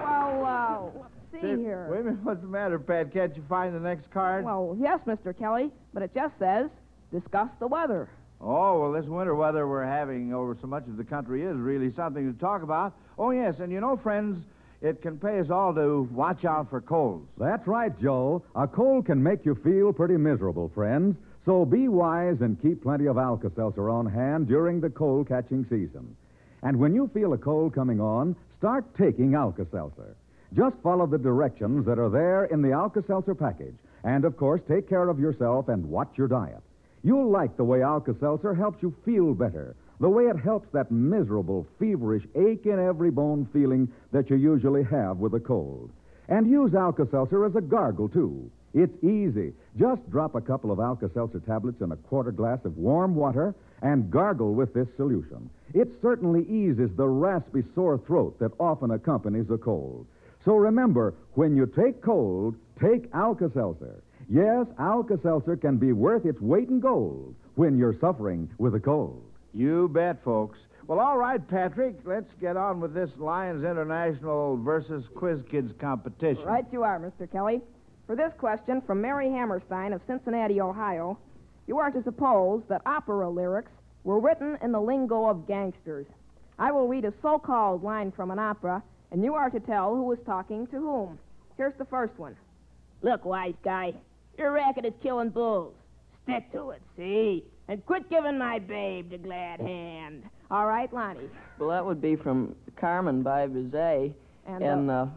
Well, 0.00 0.46
uh, 0.46 1.08
see 1.32 1.40
Say, 1.40 1.56
here. 1.60 1.88
Wait 1.90 2.00
a 2.00 2.04
minute, 2.04 2.22
what's 2.22 2.40
the 2.40 2.46
matter, 2.46 2.78
Pat? 2.78 3.12
Can't 3.12 3.34
you 3.36 3.42
find 3.48 3.74
the 3.74 3.80
next 3.80 4.08
card? 4.12 4.44
Well, 4.44 4.76
yes, 4.80 5.00
Mr. 5.08 5.36
Kelly, 5.36 5.72
but 5.92 6.04
it 6.04 6.14
just 6.14 6.38
says 6.38 6.70
discuss 7.12 7.48
the 7.58 7.66
weather. 7.66 8.08
Oh, 8.40 8.80
well, 8.80 8.92
this 8.92 9.04
winter 9.04 9.34
weather 9.34 9.68
we're 9.68 9.84
having 9.84 10.32
over 10.32 10.56
so 10.60 10.66
much 10.66 10.86
of 10.86 10.96
the 10.96 11.04
country 11.04 11.42
is 11.42 11.56
really 11.56 11.92
something 11.94 12.32
to 12.32 12.38
talk 12.38 12.62
about. 12.62 12.94
Oh, 13.18 13.30
yes, 13.32 13.56
and 13.58 13.70
you 13.70 13.80
know, 13.80 13.96
friends, 13.96 14.42
it 14.80 15.02
can 15.02 15.18
pay 15.18 15.40
us 15.40 15.50
all 15.50 15.74
to 15.74 16.08
watch 16.10 16.44
out 16.46 16.70
for 16.70 16.80
colds. 16.80 17.28
That's 17.36 17.66
right, 17.66 17.92
Joe. 18.00 18.42
A 18.54 18.66
cold 18.66 19.04
can 19.06 19.22
make 19.22 19.44
you 19.44 19.54
feel 19.56 19.92
pretty 19.92 20.16
miserable, 20.16 20.70
friends. 20.74 21.16
So 21.44 21.66
be 21.66 21.88
wise 21.88 22.40
and 22.40 22.60
keep 22.60 22.82
plenty 22.82 23.06
of 23.06 23.18
Alka 23.18 23.50
Seltzer 23.54 23.90
on 23.90 24.06
hand 24.06 24.48
during 24.48 24.80
the 24.80 24.90
cold 24.90 25.28
catching 25.28 25.64
season. 25.64 26.16
And 26.62 26.78
when 26.78 26.94
you 26.94 27.10
feel 27.12 27.34
a 27.34 27.38
cold 27.38 27.74
coming 27.74 28.00
on, 28.00 28.36
start 28.58 28.84
taking 28.96 29.34
Alka 29.34 29.66
Seltzer. 29.70 30.16
Just 30.54 30.76
follow 30.82 31.06
the 31.06 31.18
directions 31.18 31.84
that 31.86 31.98
are 31.98 32.10
there 32.10 32.46
in 32.46 32.62
the 32.62 32.72
Alka 32.72 33.02
Seltzer 33.06 33.34
package. 33.34 33.76
And, 34.04 34.24
of 34.24 34.36
course, 34.36 34.62
take 34.66 34.88
care 34.88 35.08
of 35.08 35.18
yourself 35.18 35.68
and 35.68 35.84
watch 35.90 36.10
your 36.16 36.28
diet. 36.28 36.62
You'll 37.02 37.30
like 37.30 37.56
the 37.56 37.64
way 37.64 37.82
Alka 37.82 38.14
Seltzer 38.20 38.54
helps 38.54 38.82
you 38.82 38.94
feel 39.04 39.34
better, 39.34 39.74
The 40.00 40.08
way 40.08 40.24
it 40.24 40.38
helps 40.38 40.66
that 40.72 40.90
miserable, 40.90 41.66
feverish, 41.78 42.26
ache 42.34 42.64
in 42.64 42.78
every 42.78 43.10
bone 43.10 43.46
feeling 43.52 43.86
that 44.12 44.30
you 44.30 44.36
usually 44.36 44.82
have 44.84 45.18
with 45.18 45.34
a 45.34 45.40
cold. 45.40 45.90
And 46.28 46.50
use 46.50 46.74
Alka 46.74 47.06
Seltzer 47.10 47.44
as 47.44 47.54
a 47.54 47.60
gargle, 47.60 48.08
too. 48.08 48.50
It's 48.72 49.04
easy. 49.04 49.52
Just 49.78 50.08
drop 50.10 50.34
a 50.34 50.40
couple 50.40 50.70
of 50.70 50.80
Alka 50.80 51.10
Seltzer 51.12 51.40
tablets 51.40 51.82
in 51.82 51.92
a 51.92 51.96
quarter 51.96 52.32
glass 52.32 52.60
of 52.64 52.78
warm 52.78 53.14
water 53.14 53.54
and 53.82 54.10
gargle 54.10 54.54
with 54.54 54.72
this 54.72 54.88
solution. 54.96 55.50
It 55.74 55.88
certainly 56.00 56.46
eases 56.48 56.90
the 56.96 57.08
raspy, 57.08 57.62
sore 57.74 57.98
throat 57.98 58.38
that 58.38 58.52
often 58.58 58.92
accompanies 58.92 59.50
a 59.50 59.58
cold. 59.58 60.06
So 60.44 60.54
remember, 60.54 61.14
when 61.34 61.56
you 61.56 61.66
take 61.66 62.00
cold, 62.00 62.54
take 62.80 63.10
Alka 63.12 63.50
Seltzer. 63.52 64.02
Yes, 64.32 64.66
Alka 64.78 65.18
Seltzer 65.24 65.56
can 65.56 65.76
be 65.76 65.92
worth 65.92 66.24
its 66.24 66.40
weight 66.40 66.68
in 66.68 66.78
gold 66.78 67.34
when 67.56 67.76
you're 67.76 67.98
suffering 68.00 68.48
with 68.58 68.76
a 68.76 68.80
cold. 68.80 69.24
You 69.52 69.88
bet, 69.88 70.22
folks. 70.22 70.56
Well, 70.86 71.00
all 71.00 71.18
right, 71.18 71.44
Patrick, 71.48 71.96
let's 72.04 72.32
get 72.40 72.56
on 72.56 72.80
with 72.80 72.94
this 72.94 73.10
Lions 73.18 73.64
International 73.64 74.56
versus 74.56 75.04
Quiz 75.16 75.40
Kids 75.50 75.72
competition. 75.80 76.44
Right 76.44 76.64
you 76.70 76.84
are, 76.84 77.00
Mr. 77.00 77.28
Kelly. 77.30 77.60
For 78.06 78.14
this 78.14 78.32
question 78.38 78.80
from 78.82 79.00
Mary 79.00 79.28
Hammerstein 79.28 79.92
of 79.92 80.00
Cincinnati, 80.06 80.60
Ohio, 80.60 81.18
you 81.66 81.78
are 81.78 81.90
to 81.90 82.02
suppose 82.04 82.62
that 82.68 82.82
opera 82.86 83.28
lyrics 83.28 83.72
were 84.04 84.20
written 84.20 84.56
in 84.62 84.70
the 84.70 84.80
lingo 84.80 85.26
of 85.26 85.48
gangsters. 85.48 86.06
I 86.56 86.70
will 86.70 86.86
read 86.86 87.04
a 87.04 87.12
so 87.20 87.40
called 87.40 87.82
line 87.82 88.12
from 88.12 88.30
an 88.30 88.38
opera, 88.38 88.80
and 89.10 89.24
you 89.24 89.34
are 89.34 89.50
to 89.50 89.58
tell 89.58 89.96
who 89.96 90.12
is 90.12 90.20
talking 90.24 90.68
to 90.68 90.76
whom. 90.76 91.18
Here's 91.56 91.76
the 91.78 91.84
first 91.86 92.16
one 92.16 92.36
Look, 93.02 93.24
wise 93.24 93.54
guy, 93.64 93.94
your 94.40 94.52
racket 94.52 94.86
is 94.86 94.94
killing 95.02 95.28
bulls. 95.28 95.74
Stick 96.24 96.50
to 96.52 96.70
it, 96.70 96.82
see? 96.96 97.44
And 97.68 97.84
quit 97.86 98.08
giving 98.10 98.38
my 98.38 98.58
babe 98.58 99.10
the 99.10 99.18
glad 99.18 99.60
hand. 99.60 100.24
All 100.50 100.66
right, 100.66 100.92
Lonnie. 100.92 101.30
Well, 101.58 101.68
that 101.68 101.84
would 101.84 102.00
be 102.00 102.16
from 102.16 102.56
Carmen 102.76 103.22
by 103.22 103.46
Bizet. 103.46 104.12
And, 104.46 104.64
And, 104.64 104.90
uh, 104.90 104.94
uh, 104.94 105.08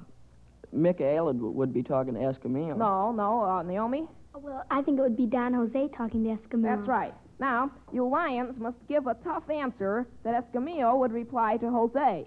Micaela 0.72 1.34
would 1.34 1.74
be 1.74 1.82
talking 1.82 2.13
to 2.15 2.20
Escamillo. 2.20 2.77
No, 2.77 3.12
no, 3.12 3.44
uh, 3.44 3.63
Naomi? 3.63 4.08
Well, 4.36 4.63
I 4.70 4.82
think 4.82 5.00
it 5.00 5.01
would 5.01 5.18
be 5.18 5.25
Don 5.25 5.53
Jose 5.53 5.89
talking 5.96 6.24
to 6.24 6.30
Escamillo. 6.32 6.77
That's 6.77 6.88
right. 6.88 7.13
Now, 7.39 7.72
you 7.92 8.08
lions 8.08 8.60
must 8.60 8.77
give 8.88 9.08
a 9.08 9.15
tough 9.24 9.50
answer 9.50 10.08
that 10.24 10.51
Escamillo 10.51 10.98
would 10.98 11.12
reply 11.12 11.58
to 11.58 11.70
Jose. 11.70 12.25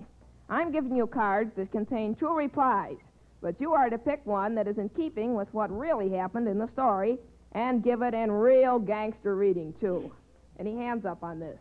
I'm 0.49 0.73
giving 0.73 0.97
you 0.97 1.07
cards 1.07 1.51
that 1.57 1.73
contain 1.73 2.15
two 2.15 2.35
replies, 2.35 2.97
but 3.41 3.61
you 3.61 3.73
are 3.75 3.91
to 3.91 3.99
pick 3.99 4.25
one 4.25 4.55
that 4.55 4.67
is 4.67 4.79
in 4.79 4.89
keeping 4.91 5.35
with 5.35 5.49
what 5.53 5.71
really 5.77 6.11
happened 6.11 6.49
in 6.49 6.59
the 6.59 6.69
story 6.73 7.19
and 7.53 7.83
give 7.83 8.03
it 8.03 8.15
in 8.15 8.31
real 8.31 8.79
gangster 8.79 9.35
reading, 9.37 9.75
too. 9.81 10.11
Any 10.59 10.75
hands 10.77 11.05
up 11.05 11.23
on 11.23 11.39
this? 11.39 11.59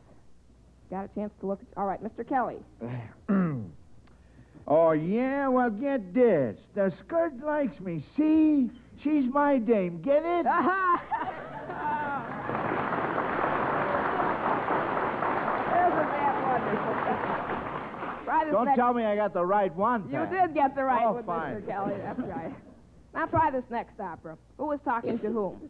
Got 0.89 1.05
a 1.05 1.08
chance 1.15 1.34
to 1.41 1.48
look 1.48 1.60
at. 1.62 1.67
All 1.77 1.86
right, 1.86 2.03
Mr. 2.03 2.27
Kelly. 2.27 2.58
Oh, 4.67 4.94
yeah? 4.94 5.48
Well, 5.48 5.70
get 5.70 6.12
this. 6.12 6.58
The 6.74 6.91
skirt 7.05 7.34
likes 7.46 7.79
me, 7.79 8.03
see? 8.17 8.72
She's 9.03 9.32
my 9.32 9.60
dame. 9.60 10.01
Get 10.01 10.24
it? 10.25 10.46
Uh-huh. 10.55 10.98
Isn't 15.86 16.10
that 16.12 16.36
wonderful? 16.46 16.96
Try 18.36 18.46
this 18.46 18.54
Don't 18.54 18.65
next- 18.65 18.77
tell 18.77 18.94
me 18.94 19.04
I 19.06 19.15
got 19.15 19.34
the 19.34 19.46
right 19.46 19.74
one. 19.75 20.04
You 20.10 20.18
Pat. 20.20 20.32
did 20.32 20.54
get 20.56 20.75
the 20.75 20.84
right 20.84 21.06
Oh, 21.06 21.13
one, 21.13 21.24
fine. 21.24 21.62
Mr. 21.62 21.68
Kelly. 21.68 21.94
That's 22.04 22.20
right. 22.20 22.54
Now 23.13 23.25
try 23.27 23.50
this 23.51 23.63
next 23.70 24.00
opera. 24.00 24.38
Who 24.58 24.65
was 24.65 24.80
talking 24.84 25.18
to 25.20 25.27
whom? 25.32 25.70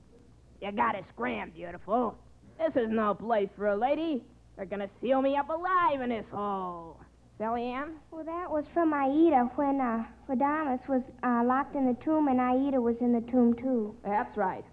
You 0.61 0.71
got 0.71 0.95
it 0.95 1.05
scram, 1.13 1.51
beautiful. 1.51 2.17
This 2.57 2.75
is 2.75 2.89
no 2.89 3.13
place 3.13 3.49
for 3.55 3.67
a 3.67 3.75
lady. 3.77 4.23
They're 4.55 4.65
gonna 4.65 4.89
seal 5.01 5.21
me 5.21 5.35
up 5.35 5.49
alive 5.49 6.01
in 6.01 6.09
this 6.09 6.25
hole. 6.31 6.97
Sally 7.37 7.63
Ann? 7.63 7.95
Well, 8.11 8.23
that 8.23 8.49
was 8.49 8.63
from 8.73 8.93
Aida 8.93 9.51
when 9.55 9.81
uh, 9.81 10.05
Radames 10.29 10.87
was 10.87 11.01
uh, 11.21 11.43
locked 11.43 11.75
in 11.75 11.85
the 11.85 11.93
tomb 12.03 12.29
and 12.29 12.39
Aida 12.39 12.79
was 12.79 12.95
in 13.01 13.11
the 13.11 13.19
tomb, 13.29 13.53
too. 13.55 13.93
That's 14.05 14.35
right. 14.37 14.63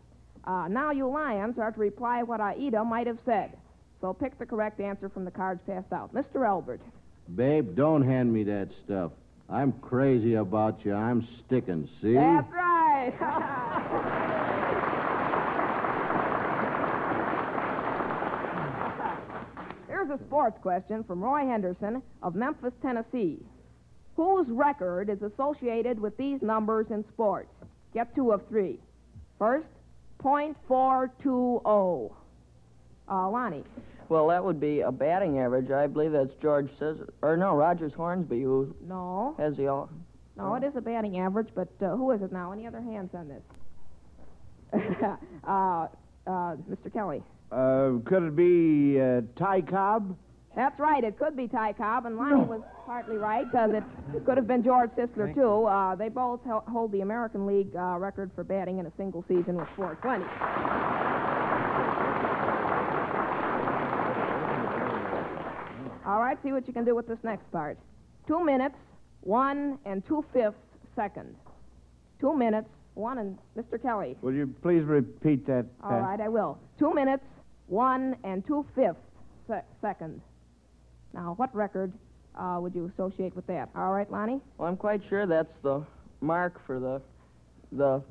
Uh, 0.44 0.68
now 0.68 0.92
you 0.92 1.08
lions 1.08 1.58
are 1.58 1.72
to 1.72 1.80
reply 1.80 2.22
what 2.22 2.40
Aida 2.40 2.84
might 2.84 3.08
have 3.08 3.18
said. 3.26 3.56
So 4.00 4.12
pick 4.14 4.38
the 4.38 4.46
correct 4.46 4.78
answer 4.80 5.08
from 5.08 5.24
the 5.24 5.30
cards 5.32 5.60
passed 5.66 5.92
out. 5.92 6.14
Mr. 6.14 6.46
Elbert. 6.46 6.80
Babe, 7.36 7.74
don't 7.74 8.02
hand 8.02 8.32
me 8.32 8.44
that 8.44 8.68
stuff. 8.84 9.12
I'm 9.48 9.72
crazy 9.80 10.34
about 10.34 10.84
you. 10.84 10.94
I'm 10.94 11.26
sticking, 11.46 11.88
see? 12.00 12.14
That's 12.14 12.50
right. 12.52 13.12
Here's 19.88 20.10
a 20.10 20.18
sports 20.24 20.58
question 20.62 21.04
from 21.04 21.22
Roy 21.22 21.46
Henderson 21.46 22.02
of 22.22 22.34
Memphis, 22.34 22.72
Tennessee. 22.82 23.38
Whose 24.16 24.46
record 24.48 25.08
is 25.08 25.22
associated 25.22 26.00
with 26.00 26.16
these 26.16 26.42
numbers 26.42 26.86
in 26.90 27.04
sports? 27.12 27.48
Get 27.94 28.14
two 28.14 28.32
of 28.32 28.46
three. 28.48 28.78
First, 29.38 29.66
.420. 30.22 32.12
Uh, 33.08 33.30
Lonnie. 33.30 33.64
Well, 34.12 34.28
that 34.28 34.44
would 34.44 34.60
be 34.60 34.80
a 34.80 34.92
batting 34.92 35.38
average. 35.38 35.70
I 35.70 35.86
believe 35.86 36.12
that's 36.12 36.34
George 36.42 36.68
Sisler. 36.78 37.08
Or 37.22 37.34
no, 37.34 37.54
Rogers 37.56 37.94
Hornsby, 37.96 38.42
who 38.42 38.76
No. 38.86 39.34
has 39.38 39.56
the 39.56 39.68
all. 39.68 39.88
No, 40.36 40.54
it 40.54 40.62
is 40.64 40.76
a 40.76 40.82
batting 40.82 41.18
average, 41.18 41.48
but 41.54 41.68
uh, 41.80 41.96
who 41.96 42.10
is 42.10 42.20
it 42.20 42.30
now? 42.30 42.52
Any 42.52 42.66
other 42.66 42.82
hands 42.82 43.08
on 43.14 43.28
this? 43.28 43.42
uh, 45.48 45.86
uh, 46.26 46.56
Mr. 46.70 46.92
Kelly. 46.92 47.22
Uh, 47.50 47.92
could 48.04 48.22
it 48.24 48.36
be 48.36 49.00
uh, 49.00 49.22
Ty 49.38 49.62
Cobb? 49.62 50.14
That's 50.54 50.78
right. 50.78 51.02
It 51.02 51.18
could 51.18 51.34
be 51.34 51.48
Ty 51.48 51.72
Cobb, 51.72 52.04
and 52.04 52.18
Lonnie 52.18 52.44
was 52.44 52.60
partly 52.84 53.16
right 53.16 53.46
because 53.50 53.70
it 53.72 54.24
could 54.26 54.36
have 54.36 54.46
been 54.46 54.62
George 54.62 54.90
Sisler 54.90 55.34
too. 55.34 55.64
Uh, 55.64 55.94
they 55.94 56.10
both 56.10 56.40
hel- 56.44 56.64
hold 56.68 56.92
the 56.92 57.00
American 57.00 57.46
League 57.46 57.74
uh, 57.74 57.96
record 57.98 58.30
for 58.34 58.44
batting 58.44 58.78
in 58.78 58.84
a 58.84 58.92
single 58.98 59.24
season 59.26 59.56
with 59.56 59.68
420. 59.76 60.22
All 66.06 66.20
right, 66.20 66.36
see 66.42 66.52
what 66.52 66.66
you 66.66 66.72
can 66.72 66.84
do 66.84 66.94
with 66.94 67.06
this 67.06 67.18
next 67.22 67.50
part. 67.52 67.78
Two 68.26 68.44
minutes, 68.44 68.74
one 69.20 69.78
and 69.84 70.04
two 70.06 70.24
fifths 70.32 70.56
second. 70.96 71.34
Two 72.20 72.36
minutes, 72.36 72.68
one 72.94 73.18
and 73.18 73.38
Mr. 73.56 73.80
Kelly. 73.80 74.16
Will 74.20 74.32
you 74.34 74.52
please 74.62 74.82
repeat 74.84 75.46
that? 75.46 75.66
All 75.82 75.90
Pat? 75.90 76.02
right, 76.02 76.20
I 76.20 76.28
will. 76.28 76.58
Two 76.78 76.92
minutes, 76.92 77.24
one 77.66 78.16
and 78.24 78.44
two 78.46 78.66
fifths 78.74 78.98
se- 79.48 79.62
second. 79.80 80.20
Now, 81.14 81.34
what 81.36 81.54
record 81.54 81.92
uh, 82.38 82.58
would 82.60 82.74
you 82.74 82.90
associate 82.94 83.34
with 83.36 83.46
that? 83.46 83.68
All 83.76 83.92
right, 83.92 84.10
Lonnie? 84.10 84.40
Well, 84.58 84.68
I'm 84.68 84.76
quite 84.76 85.02
sure 85.08 85.26
that's 85.26 85.52
the 85.62 85.84
mark 86.20 86.60
for 86.66 86.78
the 86.80 87.00
the 87.72 88.02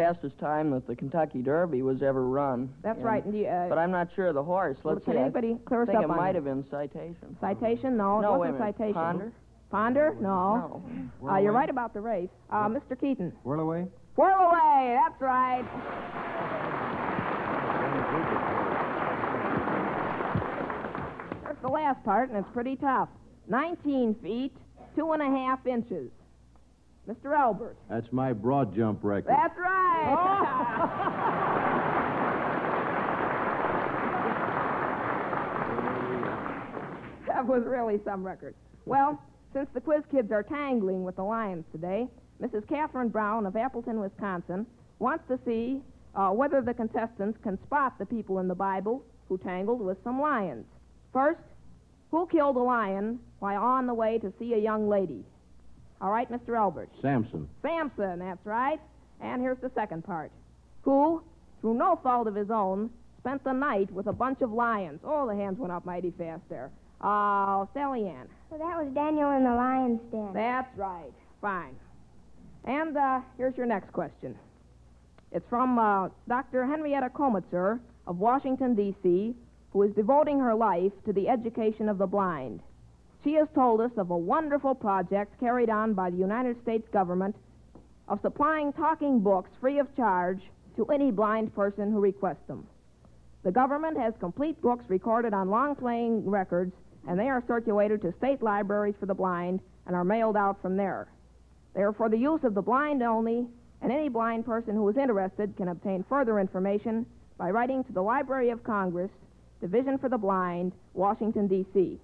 fastest 0.00 0.38
time 0.38 0.70
that 0.72 0.86
the 0.86 0.94
Kentucky 0.94 1.40
Derby 1.40 1.80
was 1.80 2.02
ever 2.02 2.22
run. 2.28 2.68
That's 2.82 2.96
And- 2.98 3.04
right. 3.04 3.24
And 3.24 3.34
you, 3.34 3.46
uh, 3.46 3.68
But 3.70 3.78
I'm 3.78 3.90
not 3.90 4.08
sure 4.14 4.26
of 4.26 4.34
the 4.34 4.42
horse. 4.44 4.76
well, 4.84 4.94
Let's 4.94 5.06
can 5.06 5.14
see. 5.14 5.18
I 5.18 5.22
anybody 5.22 5.58
clear 5.64 5.82
us 5.82 5.88
think 5.88 6.02
it 6.02 6.06
might 6.08 6.32
that? 6.32 6.34
have 6.36 6.44
been 6.44 6.64
citation. 6.70 7.34
Citation? 7.40 7.96
No, 7.96 8.20
No, 8.20 8.28
it 8.28 8.32
wait 8.32 8.38
wasn't 8.50 8.58
minute. 8.60 8.74
citation. 8.76 8.94
Ponder? 8.94 9.32
Ponder? 9.70 10.16
No. 10.20 10.82
Uh, 11.26 11.36
you're 11.38 11.52
right 11.52 11.70
about 11.70 11.94
the 11.94 12.00
race. 12.02 12.28
Uh, 12.50 12.68
Mr. 12.68 12.98
Keaton. 13.00 13.32
Whirlaway. 13.44 13.88
Whirl 14.16 14.34
away. 14.50 14.98
That's 15.02 15.20
right. 15.20 15.64
Here's 21.44 21.56
the 21.62 21.68
last 21.68 22.02
part, 22.04 22.28
and 22.28 22.38
it's 22.38 22.48
pretty 22.52 22.76
tough. 22.76 23.08
19 23.48 24.14
feet, 24.22 24.52
two 24.96 25.12
and 25.12 25.22
a 25.22 25.26
half 25.26 25.64
inches. 25.66 26.10
Mr. 27.08 27.38
Elbert. 27.38 27.76
That's 27.88 28.12
my 28.12 28.32
broad 28.32 28.74
jump 28.74 28.98
record. 29.02 29.28
That's 29.28 29.56
right. 29.56 30.16
that 37.28 37.46
was 37.46 37.62
really 37.64 38.00
some 38.04 38.26
record. 38.26 38.54
Well, 38.86 39.22
since 39.52 39.68
the 39.72 39.80
quiz 39.80 40.02
kids 40.10 40.32
are 40.32 40.42
tangling 40.42 41.04
with 41.04 41.16
the 41.16 41.22
Lions 41.22 41.64
today, 41.70 42.08
Mrs. 42.42 42.68
Catherine 42.68 43.08
Brown 43.08 43.46
of 43.46 43.56
Appleton, 43.56 44.00
Wisconsin, 44.00 44.66
wants 44.98 45.24
to 45.28 45.38
see 45.46 45.80
uh, 46.14 46.30
whether 46.30 46.60
the 46.60 46.74
contestants 46.74 47.38
can 47.42 47.58
spot 47.62 47.98
the 47.98 48.06
people 48.06 48.40
in 48.40 48.48
the 48.48 48.54
Bible 48.54 49.04
who 49.28 49.38
tangled 49.38 49.80
with 49.80 49.98
some 50.02 50.20
lions. 50.20 50.64
First, 51.12 51.40
who 52.10 52.26
killed 52.26 52.56
a 52.56 52.60
lion 52.60 53.20
while 53.38 53.62
on 53.62 53.86
the 53.86 53.94
way 53.94 54.18
to 54.18 54.32
see 54.38 54.54
a 54.54 54.58
young 54.58 54.88
lady? 54.88 55.24
All 56.00 56.10
right, 56.10 56.30
Mr. 56.30 56.56
Elbert. 56.56 56.90
Samson. 57.00 57.48
Samson, 57.62 58.18
that's 58.18 58.44
right. 58.44 58.80
And 59.20 59.40
here's 59.40 59.58
the 59.58 59.70
second 59.74 60.04
part. 60.04 60.30
Who, 60.82 61.22
through 61.60 61.74
no 61.74 61.98
fault 62.02 62.28
of 62.28 62.34
his 62.34 62.50
own, 62.50 62.90
spent 63.18 63.42
the 63.44 63.52
night 63.52 63.90
with 63.92 64.06
a 64.06 64.12
bunch 64.12 64.40
of 64.42 64.52
lions. 64.52 65.00
Oh, 65.04 65.26
the 65.26 65.34
hands 65.34 65.58
went 65.58 65.72
up 65.72 65.84
mighty 65.84 66.12
fast 66.16 66.42
there. 66.48 66.70
Oh, 67.00 67.68
Sally 67.74 68.06
Ann. 68.06 68.28
Well, 68.50 68.60
that 68.60 68.82
was 68.82 68.92
Daniel 68.94 69.30
in 69.32 69.44
the 69.44 69.50
lion's 69.50 70.00
den. 70.10 70.30
That's 70.32 70.76
right. 70.76 71.12
Fine. 71.40 71.76
And 72.64 72.96
uh, 72.96 73.20
here's 73.36 73.56
your 73.56 73.66
next 73.66 73.92
question. 73.92 74.36
It's 75.32 75.46
from 75.48 75.78
uh, 75.78 76.08
Dr. 76.28 76.66
Henrietta 76.66 77.10
Komitzer 77.10 77.80
of 78.06 78.18
Washington, 78.18 78.74
D.C., 78.74 79.02
who 79.02 79.34
who 79.76 79.82
is 79.82 79.94
devoting 79.94 80.38
her 80.38 80.54
life 80.54 80.92
to 81.04 81.12
the 81.12 81.28
education 81.28 81.90
of 81.90 81.98
the 81.98 82.06
blind. 82.06 82.60
She 83.24 83.34
has 83.34 83.48
told 83.54 83.80
us 83.80 83.90
of 83.96 84.10
a 84.10 84.16
wonderful 84.16 84.74
project 84.74 85.38
carried 85.40 85.70
on 85.70 85.94
by 85.94 86.10
the 86.10 86.16
United 86.16 86.60
States 86.62 86.86
government 86.92 87.34
of 88.08 88.20
supplying 88.20 88.72
talking 88.72 89.20
books 89.20 89.50
free 89.60 89.78
of 89.78 89.94
charge 89.96 90.40
to 90.76 90.86
any 90.86 91.10
blind 91.10 91.54
person 91.54 91.90
who 91.90 92.00
requests 92.00 92.46
them. 92.46 92.66
The 93.42 93.52
government 93.52 93.96
has 93.98 94.14
complete 94.20 94.60
books 94.60 94.84
recorded 94.88 95.32
on 95.34 95.50
long 95.50 95.74
playing 95.74 96.28
records, 96.28 96.72
and 97.08 97.18
they 97.18 97.28
are 97.28 97.42
circulated 97.46 98.02
to 98.02 98.12
state 98.18 98.42
libraries 98.42 98.96
for 98.98 99.06
the 99.06 99.14
blind 99.14 99.60
and 99.86 99.94
are 99.94 100.04
mailed 100.04 100.36
out 100.36 100.60
from 100.60 100.76
there. 100.76 101.08
They 101.74 101.82
are 101.82 101.92
for 101.92 102.08
the 102.08 102.18
use 102.18 102.42
of 102.44 102.54
the 102.54 102.62
blind 102.62 103.02
only, 103.02 103.46
and 103.82 103.92
any 103.92 104.08
blind 104.08 104.44
person 104.44 104.74
who 104.74 104.88
is 104.88 104.96
interested 104.96 105.56
can 105.56 105.68
obtain 105.68 106.04
further 106.08 106.40
information 106.40 107.06
by 107.38 107.50
writing 107.50 107.84
to 107.84 107.92
the 107.92 108.02
Library 108.02 108.50
of 108.50 108.64
Congress, 108.64 109.10
Division 109.60 109.98
for 109.98 110.08
the 110.08 110.18
Blind, 110.18 110.72
Washington, 110.94 111.46
D.C. 111.46 111.98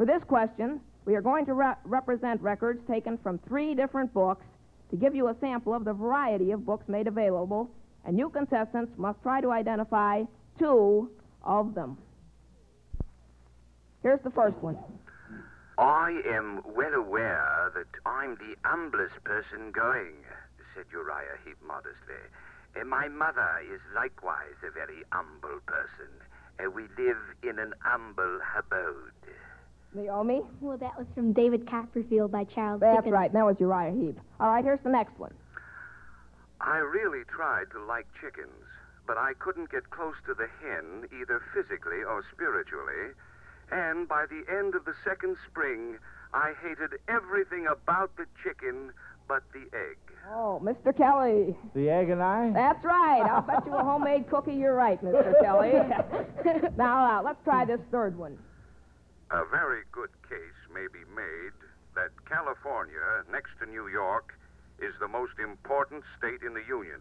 For 0.00 0.06
this 0.06 0.24
question, 0.24 0.80
we 1.04 1.14
are 1.14 1.20
going 1.20 1.44
to 1.44 1.52
re- 1.52 1.74
represent 1.84 2.40
records 2.40 2.80
taken 2.88 3.18
from 3.18 3.36
three 3.46 3.74
different 3.74 4.14
books 4.14 4.46
to 4.88 4.96
give 4.96 5.14
you 5.14 5.28
a 5.28 5.36
sample 5.42 5.74
of 5.74 5.84
the 5.84 5.92
variety 5.92 6.52
of 6.52 6.64
books 6.64 6.88
made 6.88 7.06
available, 7.06 7.70
and 8.06 8.18
you 8.18 8.30
contestants 8.30 8.96
must 8.96 9.20
try 9.22 9.42
to 9.42 9.50
identify 9.50 10.22
two 10.58 11.10
of 11.44 11.74
them. 11.74 11.98
Here's 14.02 14.22
the 14.22 14.30
first 14.30 14.56
one. 14.62 14.78
I 15.76 16.22
am 16.26 16.62
well 16.74 16.94
aware 16.94 17.70
that 17.74 18.00
I'm 18.06 18.36
the 18.36 18.56
humblest 18.64 19.22
person 19.24 19.70
going, 19.70 20.14
said 20.74 20.86
Uriah 20.90 21.36
Heep 21.44 21.58
modestly. 21.62 22.24
Uh, 22.74 22.84
my 22.86 23.08
mother 23.08 23.60
is 23.70 23.80
likewise 23.94 24.56
a 24.66 24.70
very 24.70 25.04
humble 25.12 25.60
person. 25.66 26.08
Uh, 26.58 26.70
we 26.70 26.84
live 26.96 27.20
in 27.42 27.58
an 27.58 27.74
humble 27.80 28.38
abode. 28.56 29.12
Naomi? 29.94 30.42
Well, 30.60 30.76
that 30.78 30.96
was 30.96 31.06
from 31.14 31.32
David 31.32 31.68
Copperfield 31.68 32.30
by 32.32 32.44
Charles 32.44 32.80
Dickens. 32.80 32.80
That's 32.80 32.96
Dickens. 33.04 33.12
right. 33.12 33.32
That 33.32 33.44
was 33.46 33.56
Uriah 33.58 33.92
Heep. 33.92 34.18
All 34.38 34.48
right, 34.48 34.64
here's 34.64 34.80
the 34.84 34.90
next 34.90 35.18
one. 35.18 35.32
I 36.60 36.78
really 36.78 37.24
tried 37.24 37.70
to 37.72 37.82
like 37.84 38.06
chickens, 38.20 38.52
but 39.06 39.16
I 39.16 39.32
couldn't 39.38 39.70
get 39.70 39.90
close 39.90 40.14
to 40.26 40.34
the 40.34 40.46
hen 40.62 41.08
either 41.20 41.42
physically 41.54 42.02
or 42.06 42.22
spiritually. 42.32 43.14
And 43.72 44.08
by 44.08 44.26
the 44.26 44.44
end 44.52 44.74
of 44.74 44.84
the 44.84 44.94
second 45.04 45.36
spring, 45.50 45.98
I 46.34 46.52
hated 46.62 46.98
everything 47.08 47.66
about 47.66 48.16
the 48.16 48.26
chicken 48.44 48.92
but 49.26 49.42
the 49.52 49.60
egg. 49.76 49.96
Oh, 50.32 50.60
Mr. 50.62 50.94
Kelly. 50.96 51.56
The 51.74 51.88
egg 51.88 52.10
and 52.10 52.20
I? 52.20 52.50
That's 52.52 52.84
right. 52.84 53.22
I'll 53.22 53.42
bet 53.42 53.64
you 53.64 53.72
a 53.74 53.82
homemade 53.82 54.28
cookie 54.28 54.54
you're 54.54 54.74
right, 54.74 55.02
Mr. 55.04 55.40
Kelly. 55.42 55.72
now, 56.76 57.20
uh, 57.20 57.22
let's 57.22 57.42
try 57.44 57.64
this 57.64 57.80
third 57.92 58.18
one. 58.18 58.36
A 59.30 59.44
very 59.44 59.82
good 59.92 60.10
case 60.28 60.58
may 60.74 60.86
be 60.92 61.04
made 61.14 61.54
that 61.94 62.10
California, 62.28 63.22
next 63.30 63.50
to 63.60 63.66
New 63.66 63.86
York, 63.86 64.34
is 64.80 64.92
the 64.98 65.06
most 65.06 65.38
important 65.38 66.02
state 66.18 66.42
in 66.42 66.52
the 66.52 66.64
Union, 66.66 67.00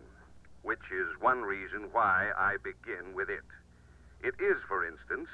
which 0.61 0.85
is 0.93 1.07
one 1.19 1.41
reason 1.41 1.89
why 1.91 2.29
I 2.37 2.57
begin 2.61 3.15
with 3.15 3.29
it. 3.29 3.45
It 4.21 4.35
is, 4.43 4.57
for 4.67 4.85
instance, 4.85 5.27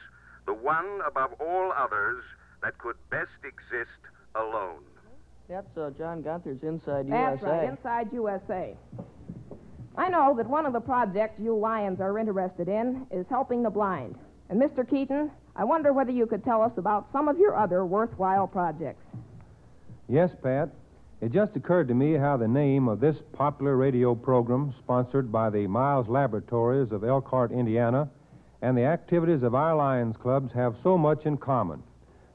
the 0.45 0.53
one 0.53 1.01
above 1.05 1.33
all 1.41 1.73
others 1.75 2.23
that 2.63 2.77
could 2.77 2.95
best 3.09 3.43
exist 3.43 3.99
alone. 4.35 4.83
That's 5.49 5.77
uh, 5.77 5.91
John 5.97 6.21
Gunther's 6.21 6.63
Inside 6.63 7.09
That's 7.09 7.41
USA. 7.41 7.57
right, 7.57 7.69
Inside 7.69 8.13
USA. 8.13 8.77
I 9.97 10.09
know 10.09 10.33
that 10.37 10.47
one 10.47 10.65
of 10.65 10.71
the 10.71 10.79
projects 10.79 11.39
you 11.41 11.57
Lions 11.57 11.99
are 11.99 12.17
interested 12.17 12.69
in 12.69 13.05
is 13.11 13.25
helping 13.29 13.63
the 13.63 13.69
blind. 13.69 14.15
And, 14.49 14.61
Mr. 14.61 14.87
Keaton, 14.89 15.31
I 15.55 15.63
wonder 15.63 15.93
whether 15.93 16.11
you 16.11 16.25
could 16.25 16.43
tell 16.43 16.61
us 16.61 16.73
about 16.77 17.07
some 17.13 17.27
of 17.27 17.37
your 17.37 17.55
other 17.55 17.85
worthwhile 17.85 18.47
projects. 18.47 19.05
Yes, 20.09 20.29
Pat. 20.43 20.69
It 21.21 21.31
just 21.31 21.55
occurred 21.55 21.87
to 21.87 21.93
me 21.93 22.13
how 22.13 22.35
the 22.35 22.47
name 22.47 22.89
of 22.89 22.99
this 22.99 23.15
popular 23.31 23.77
radio 23.77 24.13
program, 24.15 24.73
sponsored 24.83 25.31
by 25.31 25.49
the 25.49 25.65
Miles 25.65 26.09
Laboratories 26.09 26.91
of 26.91 27.05
Elkhart, 27.05 27.51
Indiana, 27.51 28.09
and 28.61 28.77
the 28.77 28.83
activities 28.83 29.41
of 29.41 29.55
our 29.55 29.75
Lions 29.75 30.17
clubs 30.17 30.51
have 30.53 30.75
so 30.83 30.97
much 30.97 31.25
in 31.25 31.37
common. 31.37 31.81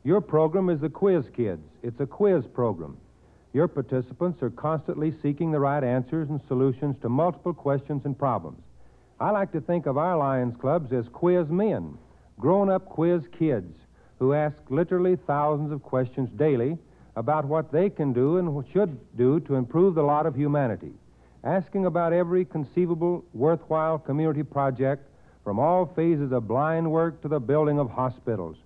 Your 0.02 0.22
program 0.22 0.70
is 0.70 0.80
the 0.80 0.88
Quiz 0.88 1.24
Kids. 1.36 1.62
It's 1.82 2.00
a 2.00 2.06
quiz 2.06 2.44
program. 2.54 2.96
Your 3.52 3.68
participants 3.68 4.42
are 4.42 4.50
constantly 4.50 5.12
seeking 5.22 5.50
the 5.50 5.60
right 5.60 5.84
answers 5.84 6.30
and 6.30 6.40
solutions 6.48 6.96
to 7.02 7.08
multiple 7.10 7.52
questions 7.52 8.02
and 8.04 8.18
problems. 8.18 8.62
I 9.20 9.30
like 9.30 9.52
to 9.52 9.60
think 9.60 9.84
of 9.84 9.98
our 9.98 10.16
Lions 10.16 10.56
clubs 10.58 10.90
as 10.92 11.06
quiz 11.12 11.48
men, 11.48 11.98
grown 12.40 12.70
up 12.70 12.86
quiz 12.86 13.22
kids 13.38 13.72
who 14.18 14.32
ask 14.32 14.56
literally 14.68 15.16
thousands 15.26 15.70
of 15.70 15.82
questions 15.82 16.28
daily 16.36 16.76
about 17.16 17.44
what 17.44 17.70
they 17.70 17.90
can 17.90 18.12
do 18.12 18.38
and 18.38 18.64
should 18.72 18.98
do 19.16 19.40
to 19.40 19.54
improve 19.54 19.94
the 19.94 20.02
lot 20.02 20.26
of 20.26 20.34
humanity, 20.34 20.92
asking 21.44 21.86
about 21.86 22.12
every 22.12 22.44
conceivable 22.44 23.24
worthwhile 23.34 23.98
community 23.98 24.42
project 24.42 25.06
from 25.44 25.58
all 25.58 25.86
phases 25.94 26.32
of 26.32 26.48
blind 26.48 26.90
work 26.90 27.20
to 27.22 27.28
the 27.28 27.40
building 27.40 27.78
of 27.78 27.90
hospitals. 27.90 28.56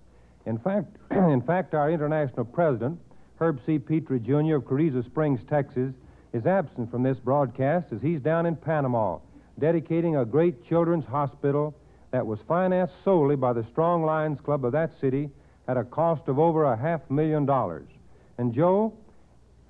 In 0.45 0.57
fact, 0.57 0.95
in 1.11 1.41
fact, 1.41 1.73
our 1.73 1.91
international 1.91 2.45
president, 2.45 2.99
Herb 3.39 3.59
C. 3.65 3.77
Petry 3.77 4.23
Jr. 4.23 4.55
of 4.55 4.65
Carrizo 4.65 5.01
Springs, 5.03 5.41
Texas, 5.49 5.93
is 6.33 6.45
absent 6.45 6.91
from 6.91 7.03
this 7.03 7.17
broadcast 7.17 7.87
as 7.91 8.01
he's 8.01 8.21
down 8.21 8.45
in 8.45 8.55
Panama 8.55 9.19
dedicating 9.59 10.17
a 10.17 10.25
great 10.25 10.67
children's 10.67 11.05
hospital 11.05 11.73
that 12.15 12.25
was 12.25 12.39
financed 12.47 12.93
solely 13.03 13.35
by 13.35 13.51
the 13.51 13.65
Strong 13.73 14.05
Lions 14.05 14.39
Club 14.39 14.63
of 14.63 14.71
that 14.71 14.91
city 15.01 15.29
at 15.67 15.75
a 15.75 15.83
cost 15.83 16.29
of 16.29 16.39
over 16.39 16.63
a 16.63 16.77
half 16.77 17.01
million 17.09 17.45
dollars. 17.45 17.89
And 18.37 18.53
Joe 18.53 18.93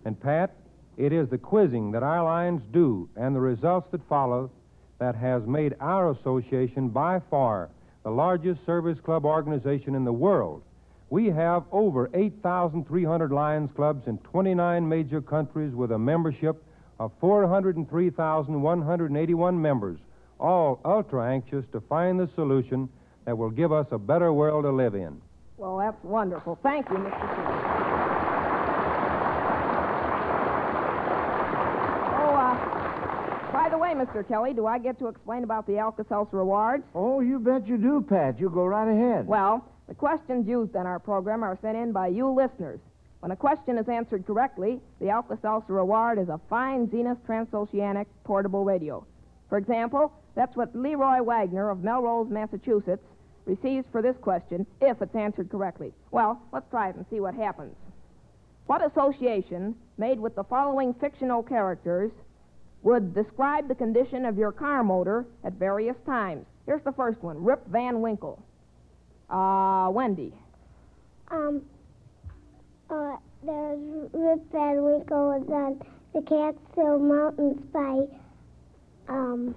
and 0.05 0.21
Pat, 0.21 0.55
it 0.95 1.11
is 1.11 1.27
the 1.27 1.39
quizzing 1.39 1.91
that 1.93 2.03
our 2.03 2.23
Lions 2.23 2.61
do 2.71 3.09
and 3.15 3.35
the 3.35 3.39
results 3.39 3.87
that 3.89 4.07
follow 4.07 4.51
that 4.99 5.15
has 5.15 5.47
made 5.47 5.73
our 5.79 6.11
association 6.11 6.89
by 6.89 7.19
far 7.31 7.71
the 8.03 8.11
largest 8.11 8.63
service 8.63 8.99
club 8.99 9.25
organization 9.25 9.95
in 9.95 10.05
the 10.05 10.13
world. 10.13 10.61
We 11.09 11.31
have 11.31 11.63
over 11.71 12.11
8,300 12.13 13.31
Lions 13.31 13.71
clubs 13.75 14.07
in 14.07 14.19
29 14.19 14.87
major 14.87 15.19
countries 15.19 15.73
with 15.73 15.93
a 15.93 15.97
membership 15.97 16.63
of 16.99 17.11
403,181 17.19 19.59
members, 19.59 19.97
all 20.39 20.79
ultra 20.85 21.31
anxious 21.31 21.65
to 21.71 21.81
find 21.81 22.19
the 22.19 22.29
solution 22.35 22.89
that 23.25 23.37
will 23.37 23.49
give 23.49 23.71
us 23.71 23.87
a 23.91 23.97
better 23.97 24.31
world 24.33 24.63
to 24.65 24.71
live 24.71 24.95
in. 24.95 25.21
Well, 25.57 25.77
that's 25.77 26.03
wonderful. 26.03 26.59
Thank 26.61 26.89
you, 26.89 26.97
Mr. 26.97 27.11
Keaton. 27.11 28.55
Oh, 32.17 32.35
uh, 32.35 33.51
by 33.53 33.69
the 33.69 33.77
way, 33.77 33.93
Mr. 33.93 34.27
Kelly, 34.27 34.53
do 34.53 34.65
I 34.67 34.77
get 34.77 34.99
to 34.99 35.07
explain 35.07 35.43
about 35.43 35.65
the 35.65 35.77
Alka-Seltzer 35.77 36.39
Awards? 36.39 36.83
Oh, 36.93 37.21
you 37.21 37.39
bet 37.39 37.67
you 37.67 37.77
do, 37.77 38.05
Pat. 38.07 38.39
You 38.39 38.49
go 38.49 38.65
right 38.65 38.91
ahead. 38.91 39.27
Well, 39.27 39.65
the 39.87 39.95
questions 39.95 40.47
used 40.47 40.75
in 40.75 40.81
our 40.81 40.99
program 40.99 41.43
are 41.43 41.57
sent 41.61 41.77
in 41.77 41.91
by 41.91 42.07
you 42.07 42.29
listeners. 42.29 42.79
When 43.21 43.31
a 43.31 43.35
question 43.35 43.77
is 43.77 43.87
answered 43.87 44.27
correctly, 44.27 44.79
the 44.99 45.09
Alka-Seltzer 45.09 45.77
Award 45.77 46.19
is 46.19 46.29
a 46.29 46.39
fine 46.49 46.89
Zenith 46.91 47.17
transoceanic 47.25 48.05
portable 48.23 48.65
radio. 48.65 49.05
For 49.49 49.57
example, 49.57 50.11
that's 50.35 50.55
what 50.55 50.75
Leroy 50.75 51.21
Wagner 51.21 51.69
of 51.69 51.83
Melrose, 51.83 52.29
Massachusetts, 52.29 53.03
receives 53.45 53.85
for 53.91 54.01
this 54.01 54.15
question 54.21 54.65
if 54.81 55.01
it's 55.01 55.15
answered 55.15 55.49
correctly. 55.49 55.93
Well, 56.11 56.41
let's 56.51 56.69
try 56.69 56.89
it 56.89 56.95
and 56.95 57.05
see 57.09 57.19
what 57.19 57.35
happens. 57.35 57.75
What 58.65 58.83
association, 58.83 59.75
made 59.97 60.19
with 60.19 60.35
the 60.35 60.43
following 60.43 60.93
fictional 60.95 61.43
characters, 61.43 62.11
would 62.81 63.13
describe 63.13 63.67
the 63.67 63.75
condition 63.75 64.25
of 64.25 64.37
your 64.37 64.51
car 64.51 64.83
motor 64.83 65.25
at 65.43 65.53
various 65.53 65.95
times? 66.05 66.45
Here's 66.65 66.83
the 66.83 66.91
first 66.91 67.21
one 67.21 67.43
Rip 67.43 67.65
Van 67.67 68.01
Winkle. 68.01 68.43
Uh, 69.29 69.89
Wendy. 69.91 70.33
Um, 71.29 71.61
uh, 72.89 73.17
there's 73.43 73.79
Rip 74.13 74.51
Van 74.51 74.83
Winkle 74.83 75.39
was 75.39 75.47
on 75.49 75.81
the 76.13 76.21
Catskill 76.21 76.99
Mountains 76.99 77.61
by 77.73 78.05
um, 79.07 79.55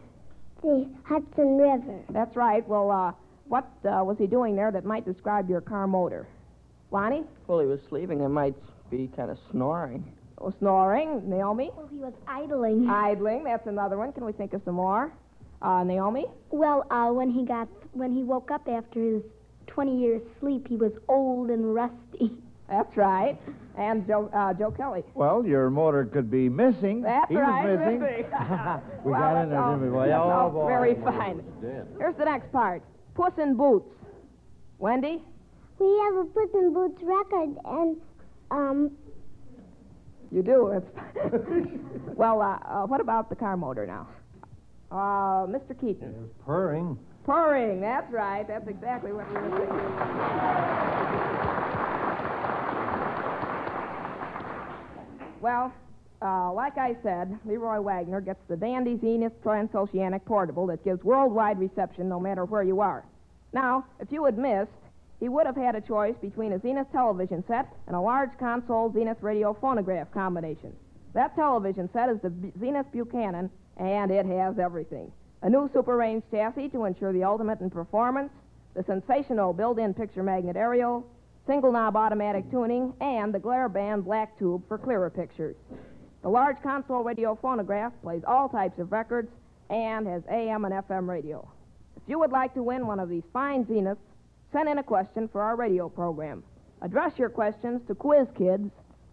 the 0.63 0.89
Hudson 1.05 1.59
River. 1.59 2.01
That's 2.11 2.35
right. 2.37 2.67
Well, 2.69 2.91
uh, 2.91 3.13
what 3.47 3.65
uh, 3.85 4.05
was 4.05 4.17
he 4.19 4.27
doing 4.27 4.57
there 4.57 4.71
that 4.71 4.85
might 4.85 5.05
describe 5.05 5.49
your 5.49 5.61
car 5.61 5.87
motor? 5.87 6.27
Lonnie? 6.91 7.25
Well, 7.47 7.61
he 7.61 7.67
was 7.67 7.81
sleeping. 7.89 8.21
It 8.21 8.29
might 8.29 8.55
be 8.91 9.11
kind 9.17 9.31
of 9.31 9.39
snoring. 9.51 10.05
Oh, 10.39 10.53
snoring. 10.59 11.29
Naomi? 11.29 11.71
Well, 11.77 11.89
he 11.91 11.99
was 11.99 12.13
idling. 12.27 12.89
Idling. 12.89 13.45
That's 13.45 13.67
another 13.67 13.97
one. 13.97 14.13
Can 14.13 14.25
we 14.25 14.33
think 14.33 14.53
of 14.55 14.63
some 14.65 14.75
more? 14.75 15.13
Uh, 15.61 15.83
Naomi? 15.83 16.27
Well, 16.51 16.87
uh, 16.91 17.11
when 17.13 17.31
he 17.31 17.45
got 17.45 17.69
when 17.93 18.15
he 18.15 18.23
woke 18.23 18.51
up 18.51 18.69
after 18.69 19.01
his 19.01 19.23
20 19.67 19.99
years 20.01 20.23
sleep, 20.41 20.69
he 20.69 20.77
was 20.77 20.93
old 21.09 21.51
and 21.51 21.75
rusty. 21.75 22.33
That's 22.68 22.96
right. 22.96 23.38
And 23.78 24.07
Joe, 24.07 24.28
uh, 24.35 24.52
Joe 24.54 24.70
Kelly. 24.70 25.02
Well, 25.14 25.44
your 25.46 25.70
motor 25.70 26.04
could 26.04 26.31
be 26.31 26.48
missing. 26.48 27.00
That's 27.02 27.28
he 27.31 27.37
right. 27.37 27.64
was 27.70 27.78
missing. 27.78 28.00
missing. 28.00 28.24
we 29.04 29.11
Well, 29.12 29.20
got 29.20 29.42
in 29.42 29.50
that's 29.50 29.59
all- 29.61 29.70
there, 29.70 29.78
didn't 29.78 29.83
we, 29.83 29.88
boy? 29.90 30.09
that's 30.09 30.18
Oh, 30.20 30.31
all 30.31 30.50
boy. 30.50 30.66
Very 30.66 30.94
fine. 30.96 31.42
Here's 31.98 32.16
the 32.16 32.24
next 32.24 32.50
part. 32.52 32.83
Puss 33.14 33.33
in 33.38 33.57
Boots. 33.57 33.88
Wendy? 34.78 35.22
We 35.78 35.87
have 36.04 36.16
a 36.16 36.24
Puss 36.24 36.50
in 36.54 36.72
Boots 36.74 37.00
record, 37.02 37.57
and 37.64 37.96
um, 38.50 38.90
You 40.31 40.42
do. 40.42 40.68
It's 40.72 40.90
well, 42.16 42.42
uh, 42.42 42.59
uh, 42.66 42.87
what 42.87 43.00
about 43.00 43.31
the 43.31 43.37
car 43.37 43.57
motor 43.57 43.87
now? 43.87 44.09
Uh, 44.90 45.46
Mr. 45.46 45.78
Keaton. 45.81 46.14
It's 46.24 46.35
Purring. 46.44 46.98
Purring, 47.24 47.81
that's 47.81 48.11
right. 48.12 48.46
That's 48.48 48.66
exactly 48.68 49.12
what 49.12 49.28
we 49.28 49.35
were 49.35 49.59
thinking. 49.59 49.78
Well, 55.40 55.72
uh, 56.20 56.53
like 56.53 56.79
I 56.79 56.96
said, 57.03 57.38
Leroy 57.44 57.81
Wagner 57.81 58.20
gets 58.20 58.40
the 58.48 58.57
Dandy 58.57 58.98
Zenith 59.01 59.40
Transoceanic 59.42 60.24
Portable 60.24 60.66
that 60.66 60.85
gives 60.85 61.05
worldwide 61.05 61.61
reception 61.61 62.09
no 62.09 62.18
matter 62.18 62.44
where 62.44 62.64
you 62.64 62.81
are. 62.81 63.05
Now, 63.53 63.85
if 64.01 64.11
you 64.11 64.24
had 64.24 64.37
missed, 64.37 64.70
he 65.20 65.29
would 65.29 65.46
have 65.46 65.57
had 65.57 65.77
a 65.77 65.81
choice 65.81 66.16
between 66.20 66.53
a 66.53 66.61
Zenith 66.61 66.90
television 66.92 67.44
set 67.46 67.72
and 67.87 67.94
a 67.94 68.01
large 68.01 68.31
console 68.38 68.92
Zenith 68.92 69.22
radio 69.22 69.55
phonograph 69.55 70.11
combination. 70.12 70.74
That 71.14 71.37
television 71.37 71.88
set 71.92 72.09
is 72.09 72.20
the 72.20 72.31
B- 72.31 72.53
Zenith 72.59 72.87
Buchanan, 72.92 73.51
and 73.77 74.11
it 74.11 74.27
has 74.27 74.59
everything. 74.59 75.11
A 75.42 75.48
new 75.48 75.70
super 75.72 75.96
range 75.96 76.24
chassis 76.33 76.68
to 76.70 76.85
ensure 76.85 77.12
the 77.12 77.24
ultimate 77.24 77.61
in 77.61 77.70
performance, 77.70 78.31
the 78.74 78.83
sensational 78.83 79.53
built-in 79.53 79.94
picture 79.94 80.22
magnet 80.22 80.57
aerial, 80.57 81.07
single 81.49 81.73
knob 81.73 81.97
automatic 81.97 82.49
tuning, 82.51 82.93
and 83.01 83.35
the 83.35 83.39
glare 83.39 83.71
band 83.71 84.05
black 84.05 84.39
tube 84.39 84.63
for 84.69 84.77
clearer 84.77 85.09
pictures. 85.09 85.57
The 86.23 86.29
large 86.29 86.57
console 86.63 87.03
radio 87.03 87.39
phonograph 87.41 87.93
plays 88.03 88.23
all 88.27 88.51
types 88.51 88.79
of 88.79 88.93
records 88.93 89.31
and 89.71 90.07
has 90.07 90.23
AM 90.31 90.67
and 90.67 90.75
FM 90.75 91.09
radio. 91.09 91.49
If 91.97 92.03
you 92.07 92.19
would 92.19 92.33
like 92.33 92.53
to 92.55 92.63
win 92.63 92.87
one 92.87 93.01
of 93.01 93.09
these 93.09 93.23
fine 93.33 93.65
Zeniths, 93.65 93.97
send 94.53 94.69
in 94.69 94.79
a 94.79 94.83
question 94.83 95.27
for 95.29 95.41
our 95.41 95.57
radio 95.57 95.89
program. 95.89 96.45
Address 96.83 97.19
your 97.19 97.31
questions 97.31 97.81
to 97.89 97.95
Quiz 97.95 98.29
Kids, 98.37 98.71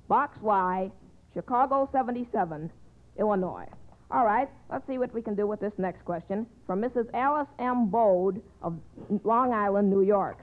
Box 0.10 0.38
Y, 0.42 0.92
Chicago 1.34 1.88
77, 1.94 2.70
Illinois. 3.18 3.68
All 4.12 4.26
right, 4.26 4.50
let's 4.70 4.86
see 4.88 4.98
what 4.98 5.14
we 5.14 5.22
can 5.22 5.36
do 5.36 5.48
with 5.48 5.62
this 5.62 5.74
next 5.78 6.04
question 6.04 6.46
from 6.68 6.82
Mrs. 6.82 7.08
Alice 7.14 7.48
M. 7.60 7.88
Bode 7.88 8.42
of 8.62 8.78
Long 9.24 9.54
Island, 9.54 9.90
New 9.90 10.02
York. 10.02 10.38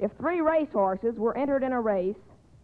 If 0.00 0.10
three 0.18 0.40
racehorses 0.40 1.16
were 1.16 1.36
entered 1.36 1.62
in 1.62 1.72
a 1.72 1.80
race 1.80 2.16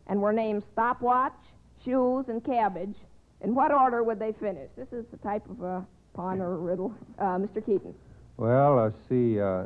and 0.06 0.20
were 0.22 0.32
named 0.32 0.62
Stopwatch, 0.72 1.36
Shoes, 1.84 2.24
and 2.28 2.42
Cabbage, 2.42 2.94
in 3.42 3.54
what 3.54 3.72
order 3.72 4.02
would 4.02 4.18
they 4.18 4.32
finish? 4.32 4.70
This 4.76 4.88
is 4.92 5.04
the 5.10 5.18
type 5.18 5.48
of 5.50 5.62
a 5.62 5.86
pun 6.14 6.40
or 6.40 6.54
a 6.54 6.56
riddle. 6.56 6.94
Uh, 7.18 7.36
Mr. 7.36 7.64
Keaton. 7.64 7.94
Well, 8.38 8.76
let's 8.76 8.96
see. 9.08 9.38
Uh, 9.38 9.64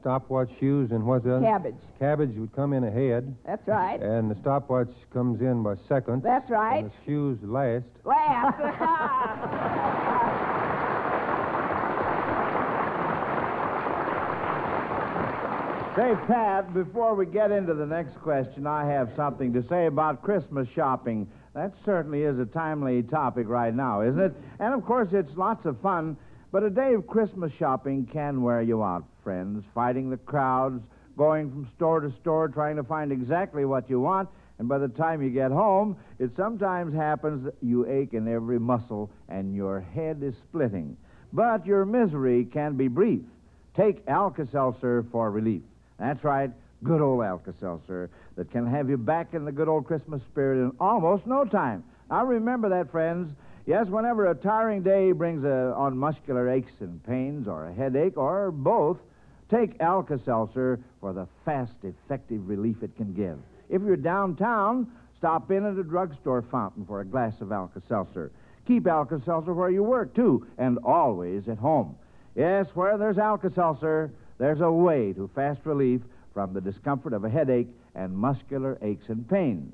stopwatch 0.00 0.48
shoes 0.58 0.90
and 0.92 1.04
what's 1.04 1.24
that? 1.26 1.42
Cabbage. 1.42 1.74
Cabbage 1.98 2.34
would 2.36 2.54
come 2.56 2.72
in 2.72 2.84
ahead. 2.84 3.36
That's 3.44 3.68
right. 3.68 4.00
And 4.00 4.30
the 4.30 4.36
stopwatch 4.40 4.88
comes 5.12 5.42
in 5.42 5.62
by 5.62 5.74
second. 5.88 6.22
That's 6.22 6.48
right. 6.50 6.84
And 6.84 6.90
the 6.90 6.94
shoes 7.04 7.38
last. 7.42 7.84
Last. 8.04 8.56
Say, 15.96 16.14
Pat, 16.28 16.72
before 16.72 17.16
we 17.16 17.26
get 17.26 17.50
into 17.50 17.74
the 17.74 17.84
next 17.84 18.16
question, 18.22 18.64
I 18.64 18.86
have 18.86 19.10
something 19.16 19.52
to 19.54 19.68
say 19.68 19.86
about 19.86 20.22
Christmas 20.22 20.68
shopping. 20.72 21.28
That 21.52 21.72
certainly 21.84 22.22
is 22.22 22.38
a 22.38 22.44
timely 22.44 23.02
topic 23.02 23.48
right 23.48 23.74
now, 23.74 24.02
isn't 24.02 24.20
it? 24.20 24.32
And 24.60 24.72
of 24.72 24.86
course, 24.86 25.08
it's 25.10 25.36
lots 25.36 25.66
of 25.66 25.80
fun, 25.80 26.16
but 26.52 26.62
a 26.62 26.70
day 26.70 26.94
of 26.94 27.08
Christmas 27.08 27.50
shopping 27.58 28.06
can 28.06 28.40
wear 28.40 28.62
you 28.62 28.84
out, 28.84 29.04
friends. 29.24 29.64
Fighting 29.74 30.10
the 30.10 30.16
crowds, 30.16 30.80
going 31.18 31.50
from 31.50 31.68
store 31.74 31.98
to 31.98 32.12
store, 32.20 32.46
trying 32.46 32.76
to 32.76 32.84
find 32.84 33.10
exactly 33.10 33.64
what 33.64 33.90
you 33.90 33.98
want, 33.98 34.28
and 34.60 34.68
by 34.68 34.78
the 34.78 34.88
time 34.88 35.20
you 35.20 35.30
get 35.30 35.50
home, 35.50 35.96
it 36.20 36.30
sometimes 36.36 36.94
happens 36.94 37.44
that 37.44 37.56
you 37.62 37.84
ache 37.86 38.14
in 38.14 38.32
every 38.32 38.60
muscle 38.60 39.10
and 39.28 39.56
your 39.56 39.80
head 39.80 40.22
is 40.22 40.34
splitting. 40.48 40.96
But 41.32 41.66
your 41.66 41.84
misery 41.84 42.44
can 42.44 42.76
be 42.76 42.86
brief. 42.86 43.22
Take 43.76 44.04
Alka 44.06 44.46
Seltzer 44.52 45.04
for 45.10 45.32
relief. 45.32 45.62
That's 46.00 46.24
right, 46.24 46.50
good 46.82 47.02
old 47.02 47.22
Alka 47.22 47.52
Seltzer 47.60 48.08
that 48.36 48.50
can 48.50 48.66
have 48.66 48.88
you 48.88 48.96
back 48.96 49.34
in 49.34 49.44
the 49.44 49.52
good 49.52 49.68
old 49.68 49.86
Christmas 49.86 50.22
spirit 50.22 50.64
in 50.64 50.72
almost 50.80 51.26
no 51.26 51.44
time. 51.44 51.84
Now 52.08 52.24
remember 52.24 52.70
that, 52.70 52.90
friends. 52.90 53.30
Yes, 53.66 53.86
whenever 53.86 54.30
a 54.30 54.34
tiring 54.34 54.82
day 54.82 55.12
brings 55.12 55.44
a, 55.44 55.74
on 55.76 55.96
muscular 55.96 56.48
aches 56.48 56.72
and 56.80 57.04
pains 57.04 57.46
or 57.46 57.66
a 57.66 57.74
headache 57.74 58.16
or 58.16 58.50
both, 58.50 58.96
take 59.50 59.78
Alka 59.80 60.18
Seltzer 60.24 60.80
for 61.00 61.12
the 61.12 61.28
fast, 61.44 61.74
effective 61.82 62.48
relief 62.48 62.82
it 62.82 62.96
can 62.96 63.12
give. 63.12 63.38
If 63.68 63.82
you're 63.82 63.96
downtown, 63.96 64.90
stop 65.18 65.50
in 65.50 65.66
at 65.66 65.76
a 65.76 65.84
drugstore 65.84 66.42
fountain 66.50 66.86
for 66.86 67.02
a 67.02 67.04
glass 67.04 67.34
of 67.42 67.52
Alka 67.52 67.82
Seltzer. 67.88 68.32
Keep 68.66 68.86
Alka 68.86 69.20
Seltzer 69.26 69.52
where 69.52 69.70
you 69.70 69.82
work, 69.82 70.14
too, 70.14 70.46
and 70.56 70.78
always 70.78 71.46
at 71.46 71.58
home. 71.58 71.94
Yes, 72.34 72.66
where 72.74 72.96
there's 72.96 73.18
Alka 73.18 73.52
Seltzer, 73.54 74.10
there's 74.40 74.60
a 74.62 74.72
way 74.72 75.12
to 75.12 75.30
fast 75.34 75.60
relief 75.64 76.00
from 76.32 76.54
the 76.54 76.60
discomfort 76.60 77.12
of 77.12 77.24
a 77.24 77.28
headache 77.28 77.68
and 77.94 78.16
muscular 78.16 78.78
aches 78.82 79.04
and 79.08 79.28
pains. 79.28 79.70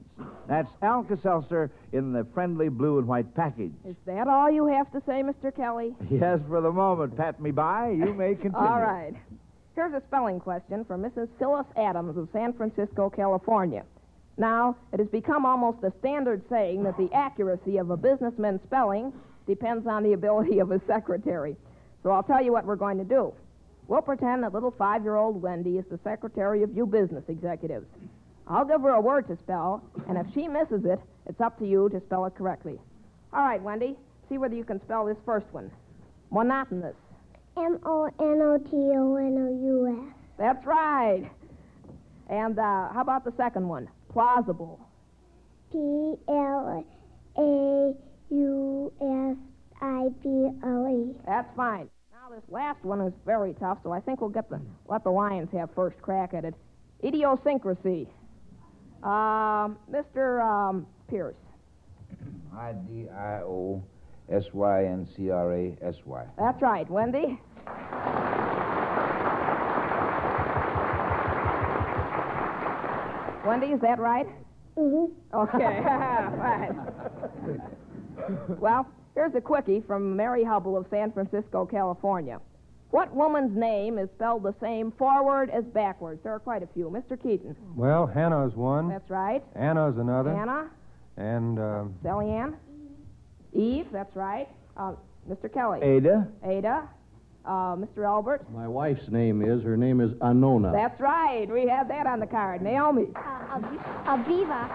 That's 0.49 0.71
Alka 0.83 1.19
Seltzer 1.23 1.71
in 1.93 2.13
the 2.13 2.27
friendly 2.35 2.69
blue 2.69 2.99
and 2.99 3.07
white 3.07 3.33
package. 3.35 3.73
Is 3.89 3.95
that 4.07 4.27
all 4.27 4.51
you 4.51 4.67
have 4.67 4.91
to 4.93 5.01
say, 5.07 5.23
Mr. 5.23 5.55
Kelly? 5.55 5.95
Yes, 6.11 6.41
for 6.49 6.61
the 6.61 6.73
moment, 6.73 7.17
pat 7.17 7.41
me 7.41 7.53
by. 7.53 7.91
You 7.91 8.13
may 8.13 8.35
continue. 8.43 8.59
All 8.59 8.81
right. 8.81 9.15
Here's 9.77 9.93
a 9.93 10.03
spelling 10.09 10.41
question 10.41 10.85
from 10.85 11.03
Mrs. 11.03 11.29
Phyllis 11.39 11.67
Adams 11.77 12.17
of 12.17 12.29
San 12.33 12.53
Francisco, 12.55 13.09
California. 13.11 13.85
Now, 14.39 14.77
it 14.93 14.99
has 14.99 15.09
become 15.09 15.47
almost 15.47 15.79
a 15.85 15.93
standard 16.01 16.43
saying 16.51 16.83
that 16.85 16.97
the 16.97 17.11
accuracy 17.13 17.77
of 17.77 17.91
a 17.91 17.97
businessman's 17.97 18.63
spelling 18.67 19.13
depends 19.47 19.87
on 19.87 20.03
the 20.03 20.15
ability 20.15 20.59
of 20.59 20.71
his 20.71 20.81
secretary. 20.87 21.57
So 22.03 22.11
I'll 22.11 22.23
tell 22.23 22.43
you 22.43 22.53
what 22.53 22.65
we're 22.65 22.77
going 22.77 22.99
to 22.99 23.05
do. 23.05 23.33
We'll 23.89 24.03
pretend 24.03 24.43
that 24.43 24.53
little 24.53 24.73
five 24.73 25.03
year 25.03 25.17
old 25.17 25.41
Wendy 25.41 25.79
is 25.79 25.85
the 25.91 25.99
secretary 26.03 26.63
of 26.63 26.77
you 26.77 26.87
business 26.87 27.25
executives. 27.29 27.87
I'll 28.49 28.65
give 28.65 28.81
her 28.83 28.91
a 28.91 29.01
word 29.01 29.27
to 29.29 29.37
spell, 29.37 29.83
and 30.09 30.19
if 30.19 30.27
she 30.35 30.49
misses 30.49 30.85
it, 30.85 31.01
it's 31.27 31.41
up 31.41 31.59
to 31.59 31.67
you 31.67 31.89
to 31.91 32.01
spell 32.01 32.27
it 32.27 32.35
correctly. 32.37 32.79
All 33.33 33.43
right, 33.43 33.61
Wendy, 33.61 33.97
see 34.29 34.39
whether 34.39 34.55
you 34.55 34.65
can 34.65 34.81
spell 34.83 35.05
this 35.05 35.17
first 35.25 35.47
one. 35.53 35.71
Monotonous. 36.31 36.95
M 37.57 37.79
O 37.85 38.05
N 38.05 38.41
O 38.43 38.59
T 38.59 38.71
O 38.73 39.17
N 39.17 39.37
O 39.39 39.65
U 39.65 40.07
S. 40.09 40.15
That's 40.39 40.67
right. 40.67 41.31
And 42.29 42.59
uh, 42.59 42.89
how 42.93 43.01
about 43.01 43.25
the 43.25 43.33
second 43.37 43.67
one? 43.69 43.89
Plausible. 44.13 44.79
P 45.73 45.79
L 46.29 46.85
A 47.39 47.95
U 48.31 48.93
S 49.01 49.37
I 49.81 50.09
B 50.23 50.51
L 50.63 50.89
E. 50.89 51.15
That's 51.27 51.49
fine. 51.57 51.89
Now 52.29 52.35
this 52.35 52.51
last 52.51 52.83
one 52.85 53.01
is 53.03 53.13
very 53.25 53.55
tough, 53.55 53.79
so 53.85 53.93
I 53.93 54.01
think 54.01 54.21
we'll 54.21 54.31
get 54.31 54.51
the 54.51 54.61
let 54.89 55.05
the 55.05 55.11
Lions 55.11 55.49
have 55.53 55.71
first 55.77 56.01
crack 56.03 56.35
at 56.35 56.45
it. 56.45 56.55
Idiosyncrasy. 57.05 58.09
Um, 59.05 59.79
Mr. 59.89 60.43
Um, 60.43 60.87
Pierce. 61.09 61.37
I 62.57 62.73
D 62.73 63.09
I 63.09 63.43
O 63.43 63.81
S 64.29 64.43
Y 64.53 64.87
N 64.87 65.07
C 65.17 65.31
R 65.31 65.55
A 65.55 65.77
S 65.83 65.95
Y. 66.05 66.25
That's 66.37 66.61
right, 66.61 66.91
Wendy. 66.91 67.39
Wendy, 73.47 73.67
is 73.69 73.81
that 73.83 74.01
right? 74.01 74.27
Mm-hmm. 74.77 75.37
Okay. 75.37 75.81
right. 76.41 76.73
Well, 78.59 78.89
here's 79.17 79.35
a 79.35 79.41
quickie 79.41 79.83
from 79.87 80.15
Mary 80.15 80.45
Hubble 80.45 80.77
of 80.77 80.87
San 80.91 81.11
Francisco, 81.11 81.67
California. 81.67 82.39
What 82.91 83.13
woman's 83.13 83.57
name 83.57 83.99
is 83.99 84.09
spelled 84.15 84.45
the 84.45 84.55
same 84.61 84.93
forward 84.93 85.51
as 85.51 85.65
backwards? 85.65 86.21
There 86.23 86.33
are 86.33 86.39
quite 86.39 86.63
a 86.63 86.69
few. 86.69 86.85
Mr. 86.91 87.21
Keaton. 87.21 87.57
Well, 87.75 88.07
Hannah's 88.07 88.55
one. 88.55 88.89
That's 88.89 89.11
right. 89.11 89.43
Anna's 89.57 89.97
another. 89.99 90.31
Anna. 90.31 90.71
And 91.17 91.59
uh, 91.59 91.85
Sally 92.03 92.31
Ann. 92.31 92.57
Eve. 93.53 93.87
That's 93.91 94.15
right. 94.15 94.49
Uh, 94.77 94.93
Mr. 95.29 95.53
Kelly. 95.53 95.81
Ada. 95.83 96.29
Ada. 96.45 96.89
Uh, 97.45 97.77
Mr. 97.77 98.05
Elbert. 98.05 98.49
My 98.53 98.69
wife's 98.69 99.09
name 99.09 99.43
is, 99.43 99.63
her 99.63 99.77
name 99.77 100.01
is 100.01 100.11
Anona. 100.21 100.73
That's 100.73 101.01
right. 101.01 101.47
We 101.51 101.67
have 101.69 101.89
that 101.89 102.07
on 102.07 102.21
the 102.21 102.27
card. 102.27 102.61
Naomi. 102.61 103.07
Uh, 103.15 103.59
Aviva. 104.05 104.71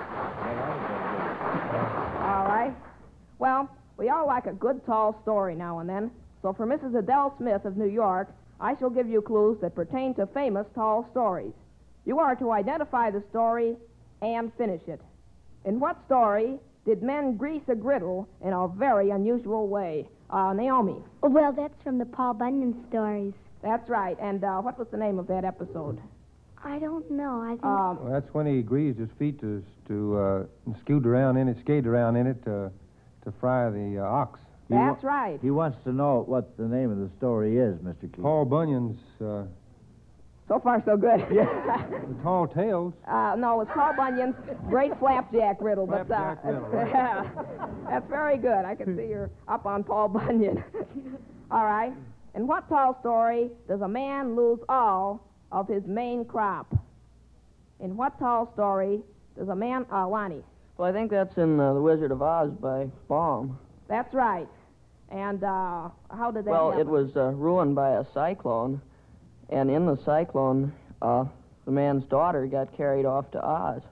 All 2.24 2.46
right. 2.48 2.74
Well, 3.40 3.70
we 4.02 4.10
all 4.10 4.26
like 4.26 4.48
a 4.48 4.54
good 4.54 4.84
tall 4.88 5.16
story 5.22 5.54
now 5.54 5.78
and 5.78 5.88
then. 5.88 6.10
So 6.42 6.54
for 6.54 6.66
Mrs. 6.66 6.98
Adele 6.98 7.36
Smith 7.38 7.66
of 7.66 7.78
New 7.78 7.88
York, 7.88 8.34
I 8.60 8.76
shall 8.76 8.90
give 8.90 9.08
you 9.08 9.22
clues 9.22 9.60
that 9.62 9.76
pertain 9.76 10.16
to 10.16 10.26
famous 10.26 10.66
tall 10.74 11.08
stories. 11.12 11.54
You 12.06 12.18
are 12.18 12.36
to 12.38 12.52
identify 12.52 13.12
the 13.12 13.22
story 13.30 13.76
and 14.24 14.52
finish 14.58 14.82
it. 14.88 15.00
In 15.66 15.80
what 15.80 16.04
story 16.08 16.58
did 16.84 17.04
men 17.04 17.38
grease 17.38 17.62
a 17.68 17.76
griddle 17.76 18.28
in 18.44 18.54
a 18.54 18.68
very 18.68 19.12
unusual 19.12 19.68
way? 19.68 20.08
Uh, 20.32 20.54
Naomi. 20.54 20.96
Well, 21.22 21.52
that's 21.52 21.80
from 21.84 22.00
the 22.00 22.06
Paul 22.06 22.34
Bunyan 22.34 22.84
stories. 22.90 23.34
That's 23.62 23.88
right. 23.88 24.18
And 24.20 24.44
uh, 24.44 24.62
what 24.62 24.80
was 24.80 24.88
the 24.90 24.98
name 24.98 25.20
of 25.20 25.28
that 25.28 25.46
episode? 25.46 26.00
I 26.64 26.80
don't 26.80 27.10
know. 27.12 27.40
I 27.44 27.50
think. 27.50 27.66
Um, 27.66 28.04
Well, 28.04 28.14
that's 28.14 28.34
when 28.34 28.48
he 28.48 28.64
greased 28.64 28.98
his 28.98 29.10
feet 29.20 29.40
to 29.42 29.64
to 29.90 30.18
uh, 30.18 30.44
scoot 30.82 31.06
around 31.06 31.38
in 31.38 31.48
it, 31.50 31.58
skate 31.60 31.86
around 31.86 32.16
in 32.16 32.26
it 32.26 32.44
to 32.46 32.72
to 33.24 33.32
fry 33.40 33.70
the 33.70 34.00
uh, 34.00 34.04
ox. 34.08 34.40
that's 34.70 35.04
right. 35.04 35.40
He 35.42 35.52
wants 35.52 35.78
to 35.84 35.92
know 35.92 36.24
what 36.28 36.58
the 36.58 36.64
name 36.68 36.92
of 36.92 36.98
the 36.98 37.10
story 37.18 37.58
is, 37.58 37.76
Mr. 37.80 38.02
Keith. 38.02 38.22
Paul 38.22 38.46
Bunyan's 38.46 39.00
uh, 39.22 39.44
So 40.48 40.60
far, 40.60 40.82
so 40.86 40.98
good. 40.98 41.20
The 41.30 42.24
Tall 42.24 42.48
Tales. 42.48 42.94
Uh, 43.08 43.36
no, 43.38 43.62
it's 43.62 43.72
Paul 43.74 43.94
Bunyan's 43.96 44.36
Great 44.70 44.98
Flapjack 45.00 45.60
Griddle. 45.60 45.86
but, 45.88 46.02
uh, 46.02 46.06
Flapjack 46.06 46.42
Griddle, 46.44 46.62
right. 46.70 46.88
yeah, 46.94 47.30
that's 47.90 48.10
very 48.10 48.38
good. 48.38 48.66
I 48.66 48.76
can 48.76 48.96
see 48.98 49.08
you're 49.08 49.30
up 49.48 49.66
on 49.66 49.84
Paul 49.84 50.08
Bunyan. 50.10 50.64
all 51.52 51.66
right. 51.66 51.94
In 52.34 52.48
what 52.48 52.68
tall 52.70 52.98
story 53.02 53.50
does 53.68 53.82
a 53.82 53.88
man 53.88 54.36
lose 54.38 54.60
all 54.70 55.22
of 55.52 55.68
his 55.68 55.84
main 55.86 56.24
crop? 56.24 56.74
In 57.82 57.98
what 57.98 58.18
tall 58.20 58.50
story 58.54 59.02
does 59.38 59.50
a 59.50 59.56
man, 59.56 59.86
uh, 59.92 60.08
Lonnie? 60.08 60.44
Well, 60.82 60.90
I 60.90 60.94
think 60.94 61.12
that's 61.12 61.38
in 61.38 61.60
uh, 61.60 61.76
The 61.76 61.80
Wizard 61.80 62.10
of 62.12 62.24
Oz 62.24 62.50
by 62.60 62.88
Baum. 63.08 63.60
That's 63.88 64.12
right. 64.16 64.48
And 65.12 65.44
uh, 65.44 65.90
how 66.10 66.32
did 66.34 66.46
that 66.46 66.50
Well, 66.50 66.72
happen? 66.72 66.88
it 66.88 66.90
was 66.90 67.16
uh, 67.16 67.26
ruined 67.34 67.76
by 67.76 67.92
a 67.98 68.06
cyclone, 68.16 68.82
and 69.52 69.70
in 69.70 69.86
the 69.86 69.96
cyclone, 70.04 70.74
uh, 71.00 71.26
the 71.66 71.72
man's 71.72 72.04
daughter 72.06 72.48
got 72.48 72.76
carried 72.76 73.06
off 73.06 73.30
to 73.30 73.46
Oz. 73.46 73.84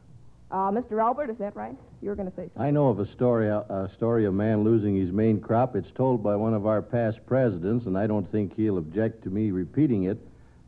Uh, 0.50 0.72
Mr. 0.72 1.00
Elbert, 1.00 1.30
is 1.30 1.38
that 1.38 1.56
right? 1.56 1.78
You 2.02 2.10
were 2.10 2.16
going 2.16 2.28
to 2.28 2.36
say 2.36 2.46
something. 2.46 2.60
I 2.64 2.72
know 2.72 2.88
of 2.90 3.00
a 3.00 3.06
story, 3.14 3.50
a 3.50 3.88
story 3.96 4.26
of 4.26 4.34
a 4.34 4.36
man 4.36 4.64
losing 4.64 4.96
his 5.00 5.12
main 5.12 5.40
crop. 5.40 5.76
It's 5.76 5.92
told 5.92 6.24
by 6.24 6.36
one 6.38 6.56
of 6.56 6.66
our 6.66 6.82
past 6.82 7.24
presidents, 7.28 7.86
and 7.86 7.96
I 8.00 8.08
don't 8.08 8.26
think 8.32 8.56
he'll 8.56 8.80
object 8.80 9.24
to 9.26 9.30
me 9.30 9.52
repeating 9.52 10.06
it. 10.06 10.18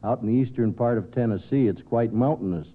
Out 0.04 0.22
in 0.22 0.28
the 0.28 0.34
eastern 0.34 0.72
part 0.72 1.00
of 1.00 1.12
Tennessee, 1.16 1.66
it's 1.66 1.82
quite 1.82 2.14
mountainous. 2.14 2.68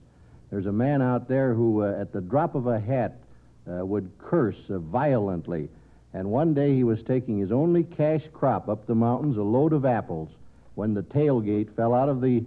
There's 0.50 0.66
a 0.66 0.72
man 0.72 1.00
out 1.00 1.28
there 1.28 1.54
who, 1.54 1.84
uh, 1.84 2.00
at 2.00 2.12
the 2.12 2.20
drop 2.20 2.56
of 2.56 2.66
a 2.66 2.80
hat, 2.80 3.20
uh, 3.70 3.84
would 3.84 4.10
curse 4.18 4.56
uh, 4.70 4.78
violently. 4.78 5.68
And 6.14 6.30
one 6.30 6.54
day 6.54 6.74
he 6.74 6.84
was 6.84 7.02
taking 7.02 7.38
his 7.38 7.52
only 7.52 7.84
cash 7.84 8.22
crop 8.32 8.68
up 8.68 8.86
the 8.86 8.94
mountains, 8.94 9.36
a 9.36 9.42
load 9.42 9.72
of 9.72 9.84
apples, 9.84 10.30
when 10.74 10.94
the 10.94 11.02
tailgate 11.02 11.74
fell 11.74 11.94
out 11.94 12.08
of 12.08 12.20
the 12.20 12.44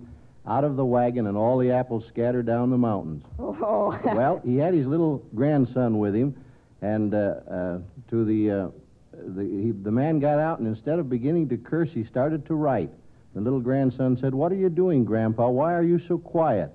out 0.47 0.63
of 0.63 0.75
the 0.75 0.85
wagon 0.85 1.27
and 1.27 1.37
all 1.37 1.57
the 1.57 1.71
apples 1.71 2.03
scattered 2.07 2.45
down 2.45 2.71
the 2.71 2.77
mountains. 2.77 3.23
Oh. 3.37 3.97
well, 4.05 4.41
he 4.43 4.57
had 4.57 4.73
his 4.73 4.87
little 4.87 5.23
grandson 5.35 5.99
with 5.99 6.15
him, 6.15 6.35
and 6.81 7.13
uh, 7.13 7.17
uh, 7.49 7.79
to 8.09 8.25
the 8.25 8.51
uh, 8.51 8.67
the 9.11 9.43
he, 9.43 9.71
the 9.71 9.91
man 9.91 10.19
got 10.19 10.39
out, 10.39 10.59
and 10.59 10.67
instead 10.67 10.97
of 10.97 11.09
beginning 11.09 11.49
to 11.49 11.57
curse, 11.57 11.89
he 11.93 12.05
started 12.05 12.45
to 12.47 12.55
write. 12.55 12.89
The 13.35 13.41
little 13.41 13.59
grandson 13.59 14.17
said, 14.19 14.33
"What 14.33 14.51
are 14.51 14.55
you 14.55 14.69
doing, 14.69 15.05
Grandpa? 15.05 15.49
Why 15.49 15.73
are 15.73 15.83
you 15.83 15.99
so 16.07 16.17
quiet?" 16.17 16.71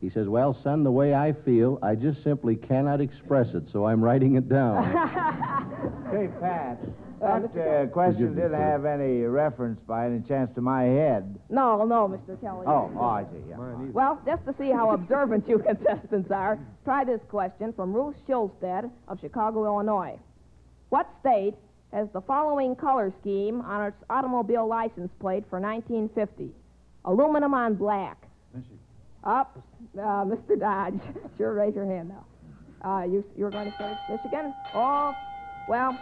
He 0.00 0.08
says, 0.10 0.28
"Well, 0.28 0.56
son, 0.62 0.82
the 0.82 0.90
way 0.90 1.14
I 1.14 1.32
feel, 1.32 1.78
I 1.82 1.94
just 1.94 2.22
simply 2.24 2.56
cannot 2.56 3.00
express 3.00 3.48
it, 3.54 3.64
so 3.70 3.86
I'm 3.86 4.02
writing 4.02 4.36
it 4.36 4.48
down." 4.48 4.82
Say, 6.12 6.28
Pat, 6.40 6.78
Uh, 7.22 7.40
that 7.40 7.82
uh, 7.82 7.86
question 7.88 8.34
didn't 8.34 8.54
have 8.58 8.86
any 8.86 9.20
reference 9.22 9.78
by 9.86 10.06
any 10.06 10.20
chance 10.20 10.50
to 10.54 10.62
my 10.62 10.84
head. 10.84 11.38
no, 11.50 11.84
no, 11.84 12.08
Mr. 12.08 12.40
Kelly. 12.40 12.64
Oh, 12.66 12.90
oh, 12.96 13.04
I 13.04 13.24
see. 13.24 13.42
Yeah. 13.50 13.56
Well, 13.92 14.18
just 14.24 14.42
to 14.46 14.54
see 14.58 14.70
how 14.70 14.92
observant 14.92 15.46
you 15.46 15.58
contestants 15.66 16.30
are, 16.30 16.58
try 16.82 17.04
this 17.04 17.20
question 17.28 17.74
from 17.74 17.92
Ruth 17.92 18.16
Schulstead 18.26 18.90
of 19.06 19.20
Chicago, 19.20 19.66
Illinois. 19.66 20.18
What 20.88 21.06
state 21.20 21.54
has 21.92 22.08
the 22.14 22.22
following 22.22 22.74
color 22.74 23.12
scheme 23.20 23.60
on 23.60 23.88
its 23.88 24.02
automobile 24.08 24.66
license 24.66 25.10
plate 25.20 25.44
for 25.50 25.60
1950? 25.60 26.50
Aluminum 27.04 27.52
on 27.52 27.74
black. 27.74 28.16
Up, 29.24 29.58
uh, 29.98 30.24
Mr. 30.24 30.58
Dodge. 30.58 31.00
Sure, 31.36 31.54
raise 31.54 31.74
your 31.74 31.86
hand 31.86 32.10
now. 32.10 32.24
Uh, 32.86 33.04
you, 33.04 33.24
you 33.36 33.44
were 33.44 33.50
going 33.50 33.70
to 33.70 33.78
say 33.78 33.96
Michigan? 34.10 34.52
Oh, 34.74 35.14
well, 35.68 35.98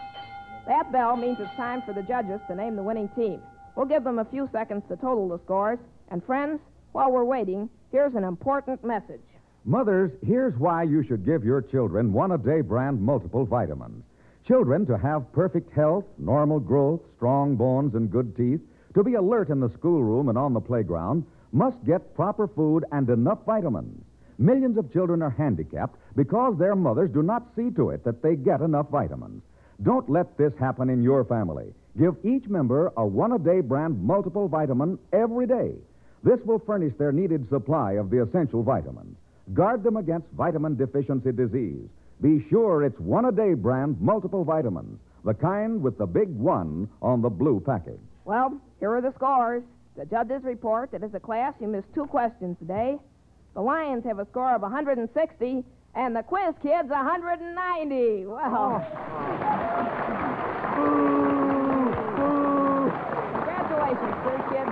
that 0.67 0.91
bell 0.91 1.17
means 1.17 1.39
it's 1.41 1.55
time 1.55 1.83
for 1.83 1.93
the 1.93 2.03
judges 2.03 2.41
to 2.49 2.55
name 2.57 2.75
the 2.75 2.83
winning 2.83 3.09
team. 3.11 3.41
We'll 3.77 3.87
give 3.87 4.03
them 4.03 4.19
a 4.19 4.25
few 4.25 4.49
seconds 4.53 4.83
to 4.89 4.97
total 4.97 5.29
the 5.29 5.39
scores. 5.45 5.79
And, 6.09 6.25
friends, 6.25 6.61
while 6.93 7.13
we're 7.13 7.25
waiting, 7.25 7.71
here's 7.93 8.15
an 8.15 8.25
important 8.25 8.83
message. 8.85 9.21
Mothers, 9.65 10.11
here's 10.27 10.55
why 10.59 10.83
you 10.85 11.05
should 11.05 11.25
give 11.25 11.45
your 11.45 11.63
children 11.63 12.13
one 12.13 12.33
a 12.33 12.39
day 12.39 12.61
brand 12.63 13.01
multiple 13.01 13.45
vitamins. 13.45 14.03
Children 14.47 14.87
to 14.87 14.97
have 14.99 15.31
perfect 15.33 15.73
health, 15.73 16.05
normal 16.19 16.59
growth, 16.59 17.01
strong 17.17 17.55
bones, 17.55 17.95
and 17.95 18.11
good 18.11 18.35
teeth, 18.37 18.61
to 18.95 19.05
be 19.05 19.15
alert 19.15 19.51
in 19.51 19.61
the 19.61 19.71
schoolroom 19.79 20.29
and 20.29 20.39
on 20.39 20.55
the 20.55 20.61
playground, 20.61 21.25
must 21.53 21.83
get 21.85 22.15
proper 22.15 22.47
food 22.49 22.85
and 22.93 23.09
enough 23.09 23.39
vitamins. 23.47 24.05
Millions 24.39 24.79
of 24.79 24.93
children 24.93 25.23
are 25.23 25.31
handicapped 25.31 25.99
because 26.15 26.57
their 26.59 26.77
mothers 26.77 27.11
do 27.11 27.23
not 27.23 27.47
see 27.57 27.71
to 27.71 27.91
it 27.91 28.05
that 28.05 28.23
they 28.23 28.37
get 28.37 28.61
enough 28.61 28.89
vitamins. 28.89 29.43
Don't 29.83 30.09
let 30.09 30.37
this 30.37 30.53
happen 30.59 30.91
in 30.91 31.03
your 31.03 31.25
family. 31.25 31.73
Give 31.99 32.17
each 32.25 32.49
member 32.49 32.93
a 32.97 33.05
one 33.05 33.33
a 33.33 33.39
day 33.39 33.61
brand 33.61 34.03
multiple 34.03 34.49
vitamin 34.49 34.99
every 35.13 35.47
day. 35.47 35.75
This 36.23 36.41
will 36.45 36.59
furnish 36.61 36.95
their 36.99 37.13
needed 37.13 37.49
supply 37.49 37.93
of 37.93 38.11
the 38.11 38.23
essential 38.23 38.63
vitamins. 38.63 39.17
Guard 39.55 39.83
them 39.83 39.97
against 39.97 40.29
vitamin 40.33 40.77
deficiency 40.77 41.33
disease. 41.33 41.89
Be 42.21 42.45
sure 42.51 42.85
it's 42.85 42.99
one 42.99 43.25
a 43.25 43.33
day 43.33 43.55
brand 43.55 44.01
multiple 44.01 44.45
vitamins, 44.45 44.99
the 45.25 45.35
kind 45.35 45.81
with 45.81 45.97
the 45.99 46.07
big 46.07 46.29
one 46.37 46.89
on 47.01 47.23
the 47.23 47.31
blue 47.31 47.61
package. 47.61 48.01
Well, 48.25 48.61
here 48.81 48.95
are 48.95 49.01
the 49.01 49.13
scores. 49.15 49.63
The 49.99 50.07
judges 50.07 50.45
report 50.45 50.93
that 50.93 51.03
as 51.03 51.13
a 51.15 51.19
class 51.19 51.55
you 51.61 51.67
missed 51.67 51.93
two 51.93 52.07
questions 52.07 52.57
today. 52.61 52.99
The 53.55 53.61
Lions 53.61 54.05
have 54.05 54.21
a 54.21 54.27
score 54.27 54.55
of 54.55 54.63
160, 54.63 55.65
and 55.97 56.15
the 56.15 56.23
Quiz 56.23 56.55
Kids 56.63 56.89
190. 56.89 58.27
Well. 58.27 58.87
Congratulations, 63.35 64.15
Quiz 64.23 64.41
Kids. 64.55 64.71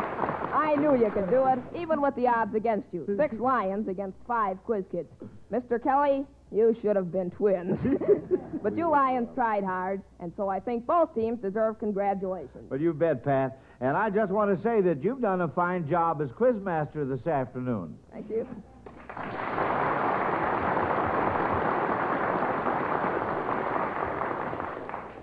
I 0.54 0.76
knew 0.78 0.94
you 0.94 1.10
could 1.10 1.28
do 1.28 1.44
it, 1.48 1.58
even 1.76 2.00
with 2.00 2.14
the 2.14 2.28
odds 2.28 2.54
against 2.54 2.86
you. 2.92 3.04
Six 3.18 3.34
Lions 3.40 3.88
against 3.88 4.18
five 4.28 4.62
Quiz 4.62 4.84
Kids. 4.92 5.08
Mr. 5.52 5.82
Kelly, 5.82 6.24
you 6.52 6.76
should 6.80 6.94
have 6.94 7.10
been 7.10 7.32
twins. 7.32 7.76
but 8.62 8.76
you 8.76 8.88
Lions 8.88 9.28
tried 9.34 9.64
hard, 9.64 10.02
and 10.20 10.32
so 10.36 10.48
I 10.48 10.60
think 10.60 10.86
both 10.86 11.12
teams 11.16 11.40
deserve 11.42 11.80
congratulations. 11.80 12.70
Well, 12.70 12.80
you 12.80 12.92
bet, 12.94 13.24
Pat. 13.24 13.58
And 13.80 13.96
I 13.96 14.08
just 14.10 14.32
want 14.32 14.56
to 14.56 14.62
say 14.62 14.80
that 14.82 15.04
you've 15.04 15.20
done 15.20 15.42
a 15.42 15.48
fine 15.48 15.88
job 15.88 16.22
as 16.22 16.30
quizmaster 16.30 17.06
this 17.08 17.26
afternoon. 17.26 17.98
Thank 18.12 18.30
you. 18.30 18.46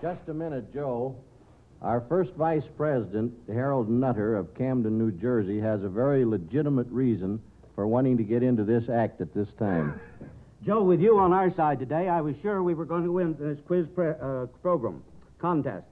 Just 0.01 0.27
a 0.27 0.33
minute, 0.33 0.73
Joe. 0.73 1.15
Our 1.81 2.01
first 2.07 2.33
vice 2.33 2.63
president, 2.77 3.33
Harold 3.47 3.89
Nutter 3.89 4.35
of 4.35 4.53
Camden, 4.55 4.97
New 4.97 5.11
Jersey, 5.11 5.59
has 5.59 5.83
a 5.83 5.89
very 5.89 6.23
legitimate 6.23 6.87
reason 6.89 7.41
for 7.75 7.87
wanting 7.87 8.17
to 8.17 8.23
get 8.23 8.43
into 8.43 8.63
this 8.63 8.87
act 8.89 9.21
at 9.21 9.33
this 9.33 9.47
time. 9.57 9.99
Joe, 10.65 10.83
with 10.83 11.01
you 11.01 11.17
on 11.19 11.33
our 11.33 11.53
side 11.55 11.79
today, 11.79 12.07
I 12.07 12.21
was 12.21 12.35
sure 12.41 12.61
we 12.63 12.73
were 12.73 12.85
going 12.85 13.03
to 13.03 13.11
win 13.11 13.35
this 13.39 13.57
quiz 13.65 13.85
pre- 13.95 14.11
uh, 14.21 14.45
program 14.61 15.03
contest. 15.39 15.85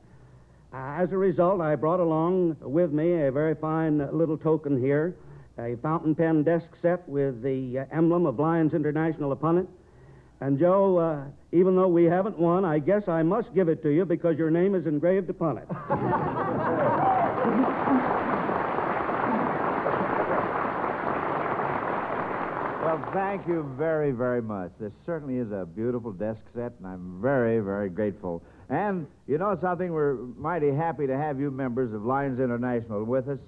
As 0.73 1.11
a 1.11 1.17
result, 1.17 1.61
I 1.61 1.75
brought 1.75 1.99
along 1.99 2.57
with 2.61 2.91
me 2.91 3.23
a 3.23 3.31
very 3.31 3.55
fine 3.55 3.97
little 4.17 4.37
token 4.37 4.79
here 4.79 5.15
a 5.57 5.75
fountain 5.81 6.15
pen 6.15 6.43
desk 6.43 6.65
set 6.81 7.07
with 7.07 7.43
the 7.43 7.79
uh, 7.79 7.95
emblem 7.95 8.25
of 8.25 8.39
Lions 8.39 8.73
International 8.73 9.31
upon 9.31 9.57
it. 9.57 9.67
And, 10.39 10.57
Joe, 10.57 10.97
uh, 10.97 11.23
even 11.51 11.75
though 11.75 11.87
we 11.87 12.05
haven't 12.05 12.39
won, 12.39 12.65
I 12.65 12.79
guess 12.79 13.07
I 13.07 13.21
must 13.21 13.53
give 13.53 13.69
it 13.69 13.83
to 13.83 13.89
you 13.89 14.05
because 14.05 14.37
your 14.37 14.49
name 14.49 14.73
is 14.73 14.87
engraved 14.87 15.29
upon 15.29 15.59
it. 15.59 15.67
Well, 22.91 23.09
thank 23.13 23.47
you 23.47 23.63
very, 23.77 24.11
very 24.11 24.41
much. 24.41 24.71
This 24.77 24.91
certainly 25.05 25.37
is 25.37 25.49
a 25.53 25.65
beautiful 25.65 26.11
desk 26.11 26.41
set, 26.53 26.73
and 26.77 26.85
I'm 26.85 27.21
very, 27.21 27.61
very 27.61 27.89
grateful. 27.89 28.43
And 28.71 29.05
you 29.27 29.37
know 29.37 29.57
something? 29.61 29.91
We're 29.91 30.15
mighty 30.15 30.71
happy 30.71 31.05
to 31.05 31.17
have 31.17 31.39
you 31.39 31.51
members 31.51 31.93
of 31.93 32.05
Lions 32.05 32.39
International 32.39 33.03
with 33.03 33.27
us, 33.27 33.39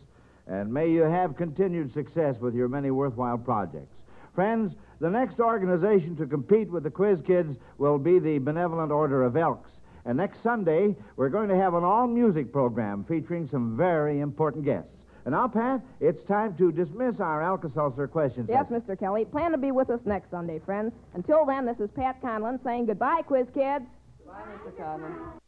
and 0.48 0.72
may 0.72 0.92
you 0.92 1.04
have 1.04 1.38
continued 1.38 1.94
success 1.94 2.36
with 2.42 2.54
your 2.54 2.68
many 2.68 2.92
worthwhile 2.92 3.38
projects. 3.38 3.96
Friends, 4.36 4.74
the 5.00 5.10
next 5.10 5.40
organization 5.40 6.18
to 6.18 6.26
compete 6.26 6.70
with 6.70 6.84
the 6.84 6.90
Quiz 6.90 7.20
Kids 7.26 7.56
will 7.78 7.98
be 7.98 8.20
the 8.20 8.38
Benevolent 8.40 8.92
Order 8.92 9.24
of 9.24 9.38
Elks. 9.38 9.70
And 10.04 10.18
next 10.18 10.44
Sunday, 10.44 10.94
we're 11.16 11.30
going 11.30 11.48
to 11.48 11.56
have 11.56 11.74
an 11.74 11.86
all 11.86 12.06
music 12.06 12.52
program 12.52 13.06
featuring 13.08 13.48
some 13.50 13.78
very 13.78 14.20
important 14.20 14.66
guests. 14.66 14.90
And 15.24 15.32
now, 15.32 15.48
Pat, 15.48 15.80
it's 16.02 16.22
time 16.28 16.58
to 16.58 16.70
dismiss 16.70 17.22
our 17.22 17.42
Alka-Seltzer 17.42 18.10
questions. 18.10 18.50
Yes, 18.50 18.66
Mr. 18.66 19.00
Kelly. 19.00 19.24
Plan 19.24 19.52
to 19.52 19.58
be 19.58 19.72
with 19.72 19.90
us 19.90 20.02
next 20.04 20.30
Sunday, 20.32 20.60
friends. 20.66 20.92
Until 21.14 21.46
then, 21.46 21.66
this 21.66 21.80
is 21.80 21.90
Pat 21.96 22.22
Conlon 22.22 22.62
saying 22.62 22.88
goodbye, 22.88 23.22
Quiz 23.22 23.48
Kids. 23.54 23.86
Bye, 24.34 24.46
Mr. 24.48 24.74
Conlon. 24.78 25.43